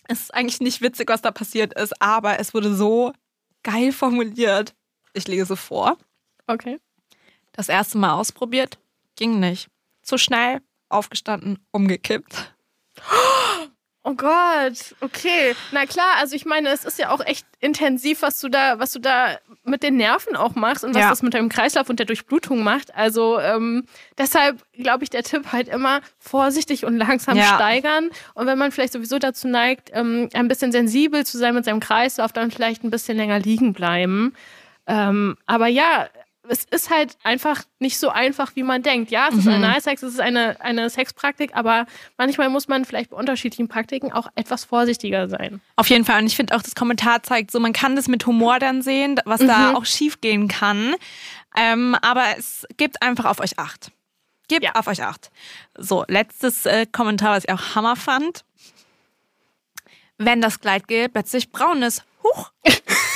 es 0.08 0.22
ist 0.22 0.34
eigentlich 0.34 0.60
nicht 0.60 0.82
witzig, 0.82 1.08
was 1.08 1.22
da 1.22 1.30
passiert 1.30 1.74
ist, 1.74 2.00
aber 2.00 2.38
es 2.38 2.54
wurde 2.54 2.74
so 2.74 3.12
geil 3.62 3.92
formuliert. 3.92 4.74
Ich 5.12 5.26
lese 5.26 5.56
vor. 5.56 5.96
Okay. 6.46 6.78
Das 7.52 7.68
erste 7.68 7.98
Mal 7.98 8.12
ausprobiert, 8.12 8.78
ging 9.16 9.40
nicht. 9.40 9.68
Zu 10.06 10.18
schnell, 10.18 10.60
aufgestanden, 10.88 11.58
umgekippt. 11.72 12.54
Oh 14.08 14.14
Gott, 14.14 14.94
okay. 15.00 15.56
Na 15.72 15.84
klar, 15.84 16.14
also 16.18 16.36
ich 16.36 16.44
meine, 16.46 16.68
es 16.68 16.84
ist 16.84 16.96
ja 16.96 17.10
auch 17.10 17.18
echt 17.26 17.44
intensiv, 17.58 18.22
was 18.22 18.38
du 18.40 18.48
da, 18.48 18.78
was 18.78 18.92
du 18.92 19.00
da 19.00 19.36
mit 19.64 19.82
den 19.82 19.96
Nerven 19.96 20.36
auch 20.36 20.54
machst 20.54 20.84
und 20.84 20.94
was 20.94 21.02
Ja. 21.02 21.08
das 21.10 21.22
mit 21.22 21.34
deinem 21.34 21.48
Kreislauf 21.48 21.90
und 21.90 21.98
der 21.98 22.06
Durchblutung 22.06 22.62
macht. 22.62 22.94
Also 22.94 23.40
ähm, 23.40 23.84
deshalb 24.16 24.62
glaube 24.74 25.02
ich, 25.02 25.10
der 25.10 25.24
Tipp 25.24 25.50
halt 25.50 25.66
immer 25.66 26.02
vorsichtig 26.20 26.84
und 26.84 26.96
langsam 26.96 27.36
Ja. 27.36 27.56
steigern. 27.56 28.10
Und 28.34 28.46
wenn 28.46 28.58
man 28.58 28.70
vielleicht 28.70 28.92
sowieso 28.92 29.18
dazu 29.18 29.48
neigt, 29.48 29.90
ähm, 29.92 30.28
ein 30.34 30.46
bisschen 30.46 30.70
sensibel 30.70 31.26
zu 31.26 31.36
sein 31.36 31.56
mit 31.56 31.64
seinem 31.64 31.80
Kreislauf, 31.80 32.32
dann 32.32 32.52
vielleicht 32.52 32.84
ein 32.84 32.90
bisschen 32.90 33.16
länger 33.16 33.40
liegen 33.40 33.72
bleiben. 33.72 34.34
Ähm, 34.86 35.36
aber 35.46 35.66
ja, 35.66 36.08
es 36.48 36.64
ist 36.64 36.90
halt 36.90 37.16
einfach 37.22 37.62
nicht 37.78 37.98
so 37.98 38.08
einfach, 38.08 38.52
wie 38.56 38.62
man 38.62 38.82
denkt. 38.82 39.10
Ja, 39.10 39.28
es 39.30 39.36
ist 39.38 39.44
Mhm. 39.46 39.54
Analsex, 39.54 40.02
es 40.02 40.14
ist 40.14 40.20
eine, 40.20 40.60
eine 40.60 40.88
Sexpraktik, 40.90 41.54
aber 41.54 41.86
manchmal 42.18 42.48
muss 42.48 42.68
man 42.68 42.84
vielleicht 42.84 43.10
bei 43.10 43.16
unterschiedlichen 43.16 43.68
Praktiken 43.68 44.12
auch 44.12 44.28
etwas 44.34 44.64
vorsichtiger 44.64 45.28
sein. 45.28 45.60
Auf 45.76 45.88
jeden 45.88 46.04
Fall. 46.04 46.20
Und 46.20 46.26
ich 46.26 46.36
finde 46.36 46.54
auch, 46.56 46.62
das 46.62 46.74
Kommentar 46.74 47.22
zeigt 47.22 47.50
so, 47.50 47.60
man 47.60 47.72
kann 47.72 47.96
das 47.96 48.08
mit 48.08 48.26
Humor 48.26 48.58
dann 48.58 48.82
sehen, 48.82 49.20
was 49.24 49.40
da 49.40 49.70
Mhm. 49.70 49.76
auch 49.76 49.84
schief 49.84 50.20
gehen 50.20 50.48
kann. 50.48 50.94
Ähm, 51.56 51.96
aber 52.02 52.24
es 52.38 52.66
gibt 52.76 53.00
einfach 53.02 53.24
auf 53.24 53.40
euch 53.40 53.58
Acht. 53.58 53.90
Gebt 54.48 54.62
Ja. 54.64 54.72
auf 54.74 54.86
euch 54.86 55.02
Acht. 55.02 55.30
So, 55.76 56.04
letztes 56.08 56.66
äh, 56.66 56.86
Kommentar, 56.86 57.36
was 57.36 57.44
ich 57.44 57.50
auch 57.50 57.74
Hammer 57.74 57.96
fand. 57.96 58.44
Wenn 60.18 60.40
das 60.40 60.60
Gleitgel 60.60 61.08
plötzlich 61.08 61.50
braun 61.50 61.82
ist. 61.82 62.04
Huch. 62.22 62.50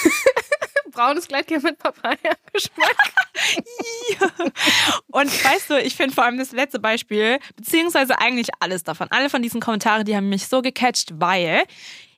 Braunes 1.01 1.29
Gleitgel 1.29 1.61
mit 1.61 1.79
Papaya-Geschmack. 1.79 2.97
Und 5.07 5.45
weißt 5.45 5.71
du, 5.71 5.81
ich 5.81 5.95
finde 5.95 6.15
vor 6.15 6.25
allem 6.25 6.37
das 6.37 6.53
letzte 6.53 6.79
Beispiel, 6.79 7.39
beziehungsweise 7.57 8.19
eigentlich 8.19 8.49
alles 8.61 8.85
davon, 8.85 9.09
alle 9.11 9.31
von 9.31 9.41
diesen 9.41 9.63
Kommentaren, 9.63 10.05
die 10.05 10.15
haben 10.15 10.29
mich 10.29 10.47
so 10.47 10.61
gecatcht, 10.61 11.13
weil 11.15 11.65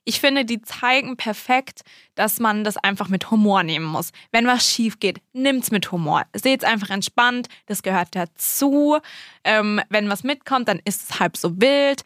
ich 0.03 0.19
finde, 0.19 0.43
die 0.43 0.61
zeigen 0.61 1.15
perfekt, 1.15 1.83
dass 2.15 2.41
man 2.41 2.65
das 2.65 2.75
einfach 2.75 3.07
mit 3.07 3.31
Humor 3.31 3.63
nehmen 3.63 3.85
muss. 3.85 4.11
Wenn 4.33 4.47
was 4.47 4.69
schief 4.69 4.99
geht, 4.99 5.21
nimmt's 5.31 5.71
mit 5.71 5.89
Humor. 5.93 6.23
Seht's 6.33 6.65
einfach 6.65 6.89
entspannt, 6.89 7.47
das 7.67 7.83
gehört 7.83 8.09
dazu. 8.11 8.97
Ähm, 9.45 9.79
wenn 9.87 10.09
was 10.09 10.23
mitkommt, 10.23 10.67
dann 10.67 10.81
ist 10.83 11.09
es 11.09 11.19
halb 11.21 11.37
so 11.37 11.61
wild. 11.61 12.03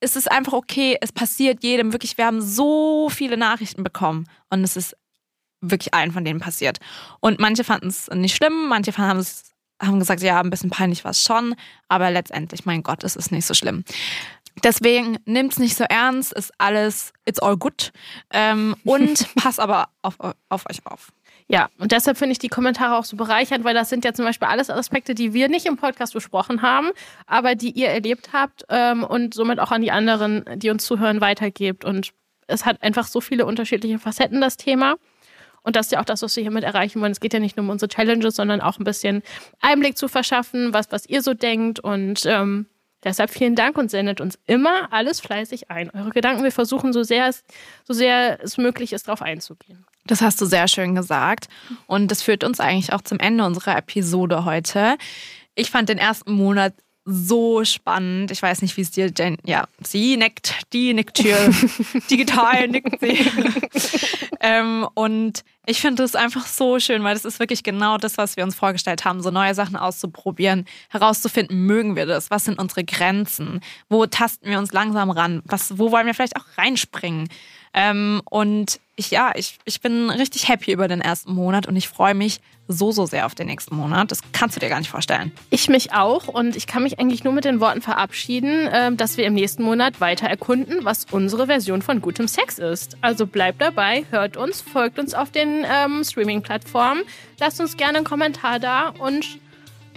Es 0.00 0.16
ist 0.16 0.28
einfach 0.28 0.54
okay, 0.54 0.98
es 1.00 1.12
passiert 1.12 1.62
jedem. 1.62 1.92
Wirklich, 1.92 2.18
wir 2.18 2.26
haben 2.26 2.42
so 2.42 3.08
viele 3.10 3.36
Nachrichten 3.36 3.84
bekommen 3.84 4.28
und 4.50 4.64
es 4.64 4.76
ist 4.76 4.96
wirklich 5.60 5.94
allen 5.94 6.12
von 6.12 6.24
denen 6.24 6.40
passiert. 6.40 6.78
Und 7.20 7.40
manche 7.40 7.64
fanden 7.64 7.88
es 7.88 8.08
nicht 8.08 8.36
schlimm, 8.36 8.68
manche 8.68 8.96
haben 8.96 9.18
es 9.18 9.44
haben 9.80 10.00
gesagt, 10.00 10.22
ja, 10.22 10.40
ein 10.40 10.50
bisschen 10.50 10.70
peinlich 10.70 11.04
war 11.04 11.12
es 11.12 11.22
schon, 11.22 11.54
aber 11.88 12.10
letztendlich, 12.10 12.66
mein 12.66 12.82
Gott, 12.82 13.04
es 13.04 13.14
ist 13.14 13.30
nicht 13.30 13.46
so 13.46 13.54
schlimm. 13.54 13.84
Deswegen 14.64 15.18
nimmt's 15.24 15.58
nicht 15.58 15.76
so 15.76 15.84
ernst, 15.84 16.32
ist 16.32 16.52
alles, 16.58 17.12
it's 17.24 17.38
all 17.38 17.56
good. 17.56 17.92
Ähm, 18.32 18.74
und 18.84 19.32
pass 19.36 19.58
aber 19.58 19.90
auf, 20.02 20.16
auf 20.48 20.64
euch 20.68 20.84
auf. 20.84 21.12
Ja, 21.50 21.70
und 21.78 21.92
deshalb 21.92 22.18
finde 22.18 22.32
ich 22.32 22.38
die 22.38 22.48
Kommentare 22.48 22.96
auch 22.96 23.04
so 23.04 23.16
bereichernd, 23.16 23.64
weil 23.64 23.74
das 23.74 23.88
sind 23.88 24.04
ja 24.04 24.12
zum 24.12 24.26
Beispiel 24.26 24.48
alles 24.48 24.68
Aspekte, 24.68 25.14
die 25.14 25.32
wir 25.32 25.48
nicht 25.48 25.64
im 25.64 25.76
Podcast 25.76 26.12
besprochen 26.12 26.60
haben, 26.60 26.90
aber 27.26 27.54
die 27.54 27.70
ihr 27.70 27.88
erlebt 27.88 28.30
habt 28.34 28.64
ähm, 28.68 29.02
und 29.02 29.32
somit 29.32 29.58
auch 29.58 29.70
an 29.70 29.80
die 29.80 29.90
anderen, 29.90 30.44
die 30.56 30.68
uns 30.68 30.84
zuhören, 30.84 31.22
weitergebt. 31.22 31.86
Und 31.86 32.12
es 32.48 32.66
hat 32.66 32.82
einfach 32.82 33.06
so 33.06 33.20
viele 33.22 33.46
unterschiedliche 33.46 33.98
Facetten, 33.98 34.42
das 34.42 34.58
Thema. 34.58 34.96
Und 35.68 35.76
das 35.76 35.88
ist 35.88 35.92
ja 35.92 36.00
auch 36.00 36.06
das, 36.06 36.22
was 36.22 36.34
wir 36.34 36.40
hiermit 36.40 36.64
erreichen 36.64 37.02
wollen. 37.02 37.12
Es 37.12 37.20
geht 37.20 37.34
ja 37.34 37.40
nicht 37.40 37.58
nur 37.58 37.64
um 37.64 37.68
unsere 37.68 37.90
Challenges, 37.90 38.36
sondern 38.36 38.62
auch 38.62 38.78
ein 38.78 38.84
bisschen 38.84 39.22
Einblick 39.60 39.98
zu 39.98 40.08
verschaffen, 40.08 40.72
was, 40.72 40.90
was 40.92 41.04
ihr 41.04 41.20
so 41.20 41.34
denkt. 41.34 41.78
Und 41.78 42.24
ähm, 42.24 42.64
deshalb 43.04 43.28
vielen 43.28 43.54
Dank 43.54 43.76
und 43.76 43.90
sendet 43.90 44.22
uns 44.22 44.38
immer 44.46 44.90
alles 44.94 45.20
fleißig 45.20 45.70
ein. 45.70 45.90
Eure 45.90 46.08
Gedanken, 46.08 46.42
wir 46.42 46.52
versuchen 46.52 46.94
so 46.94 47.02
sehr, 47.02 47.30
so 47.84 47.92
sehr 47.92 48.42
es 48.42 48.56
möglich 48.56 48.94
ist, 48.94 49.08
darauf 49.08 49.20
einzugehen. 49.20 49.84
Das 50.06 50.22
hast 50.22 50.40
du 50.40 50.46
sehr 50.46 50.68
schön 50.68 50.94
gesagt. 50.94 51.48
Und 51.86 52.10
das 52.10 52.22
führt 52.22 52.44
uns 52.44 52.60
eigentlich 52.60 52.94
auch 52.94 53.02
zum 53.02 53.18
Ende 53.18 53.44
unserer 53.44 53.76
Episode 53.76 54.46
heute. 54.46 54.96
Ich 55.54 55.70
fand 55.70 55.90
den 55.90 55.98
ersten 55.98 56.32
Monat 56.32 56.72
so 57.10 57.64
spannend. 57.64 58.30
Ich 58.30 58.42
weiß 58.42 58.60
nicht, 58.60 58.76
wie 58.76 58.82
es 58.82 58.90
dir 58.90 59.10
denn. 59.10 59.38
Ja, 59.44 59.66
sie 59.82 60.18
nickt, 60.18 60.54
die 60.74 60.92
nickt 60.92 61.18
hier. 61.18 61.38
Digital 62.10 62.68
nickt 62.68 63.00
sie. 63.00 63.26
ähm, 64.40 64.86
und 64.92 65.42
ich 65.64 65.80
finde 65.80 66.02
es 66.02 66.14
einfach 66.14 66.46
so 66.46 66.78
schön, 66.78 67.02
weil 67.04 67.14
das 67.14 67.24
ist 67.24 67.40
wirklich 67.40 67.62
genau 67.62 67.96
das, 67.96 68.18
was 68.18 68.36
wir 68.36 68.44
uns 68.44 68.54
vorgestellt 68.54 69.06
haben, 69.06 69.22
so 69.22 69.30
neue 69.30 69.54
Sachen 69.54 69.76
auszuprobieren, 69.76 70.66
herauszufinden, 70.90 71.64
mögen 71.64 71.96
wir 71.96 72.04
das? 72.04 72.30
Was 72.30 72.44
sind 72.44 72.58
unsere 72.58 72.84
Grenzen? 72.84 73.60
Wo 73.88 74.04
tasten 74.04 74.50
wir 74.50 74.58
uns 74.58 74.72
langsam 74.72 75.10
ran? 75.10 75.42
Was, 75.46 75.78
wo 75.78 75.90
wollen 75.90 76.06
wir 76.06 76.14
vielleicht 76.14 76.36
auch 76.36 76.58
reinspringen? 76.58 77.28
Ähm, 77.72 78.20
und 78.26 78.80
ich, 78.98 79.12
ja, 79.12 79.32
ich, 79.36 79.58
ich 79.64 79.80
bin 79.80 80.10
richtig 80.10 80.48
happy 80.48 80.72
über 80.72 80.88
den 80.88 81.00
ersten 81.00 81.32
Monat 81.32 81.68
und 81.68 81.76
ich 81.76 81.88
freue 81.88 82.14
mich 82.14 82.40
so, 82.66 82.90
so 82.90 83.06
sehr 83.06 83.26
auf 83.26 83.34
den 83.36 83.46
nächsten 83.46 83.76
Monat. 83.76 84.10
Das 84.10 84.20
kannst 84.32 84.56
du 84.56 84.60
dir 84.60 84.68
gar 84.68 84.80
nicht 84.80 84.90
vorstellen. 84.90 85.30
Ich 85.50 85.68
mich 85.68 85.92
auch 85.92 86.26
und 86.26 86.56
ich 86.56 86.66
kann 86.66 86.82
mich 86.82 86.98
eigentlich 86.98 87.22
nur 87.22 87.32
mit 87.32 87.44
den 87.44 87.60
Worten 87.60 87.80
verabschieden, 87.80 88.68
ähm, 88.72 88.96
dass 88.96 89.16
wir 89.16 89.24
im 89.24 89.34
nächsten 89.34 89.62
Monat 89.62 90.00
weiter 90.00 90.26
erkunden, 90.26 90.84
was 90.84 91.06
unsere 91.12 91.46
Version 91.46 91.80
von 91.80 92.02
gutem 92.02 92.26
Sex 92.26 92.58
ist. 92.58 92.96
Also 93.00 93.26
bleibt 93.26 93.62
dabei, 93.62 94.04
hört 94.10 94.36
uns, 94.36 94.60
folgt 94.60 94.98
uns 94.98 95.14
auf 95.14 95.30
den 95.30 95.64
ähm, 95.64 96.02
Streaming-Plattformen, 96.02 97.04
lasst 97.38 97.60
uns 97.60 97.76
gerne 97.76 97.98
einen 97.98 98.04
Kommentar 98.04 98.58
da 98.58 98.88
und 98.88 99.38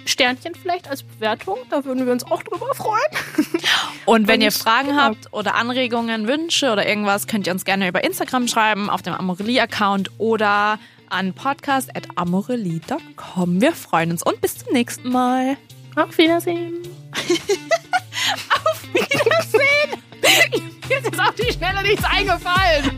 Sternchen 0.05 0.55
vielleicht 0.55 0.89
als 0.89 1.03
Bewertung, 1.03 1.57
da 1.69 1.83
würden 1.85 2.05
wir 2.05 2.13
uns 2.13 2.23
auch 2.23 2.41
drüber 2.43 2.73
freuen. 2.73 3.01
Und 4.05 4.27
wenn 4.27 4.41
ihr 4.41 4.51
Fragen 4.51 4.89
genau. 4.89 5.01
habt 5.01 5.31
oder 5.31 5.55
Anregungen, 5.55 6.27
Wünsche 6.27 6.71
oder 6.71 6.87
irgendwas, 6.87 7.25
könnt 7.27 7.47
ihr 7.47 7.53
uns 7.53 7.65
gerne 7.65 7.87
über 7.87 8.03
Instagram 8.03 8.47
schreiben, 8.47 8.87
auf 8.89 9.01
dem 9.01 9.13
Amorelie-Account 9.13 10.11
oder 10.17 10.79
an 11.09 11.33
podcast.amorelie.com. 11.33 13.61
Wir 13.61 13.73
freuen 13.73 14.11
uns 14.11 14.23
und 14.23 14.41
bis 14.41 14.57
zum 14.57 14.73
nächsten 14.73 15.09
Mal. 15.09 15.55
Auf 15.95 16.17
Wiedersehen. 16.17 16.73
auf 18.49 18.83
Wiedersehen. 18.93 20.01
Mir 20.87 20.97
ist 20.97 21.05
jetzt 21.05 21.19
auf 21.19 21.35
die 21.35 21.51
Schnelle 21.51 21.83
nichts 21.83 22.05
eingefallen. 22.05 22.97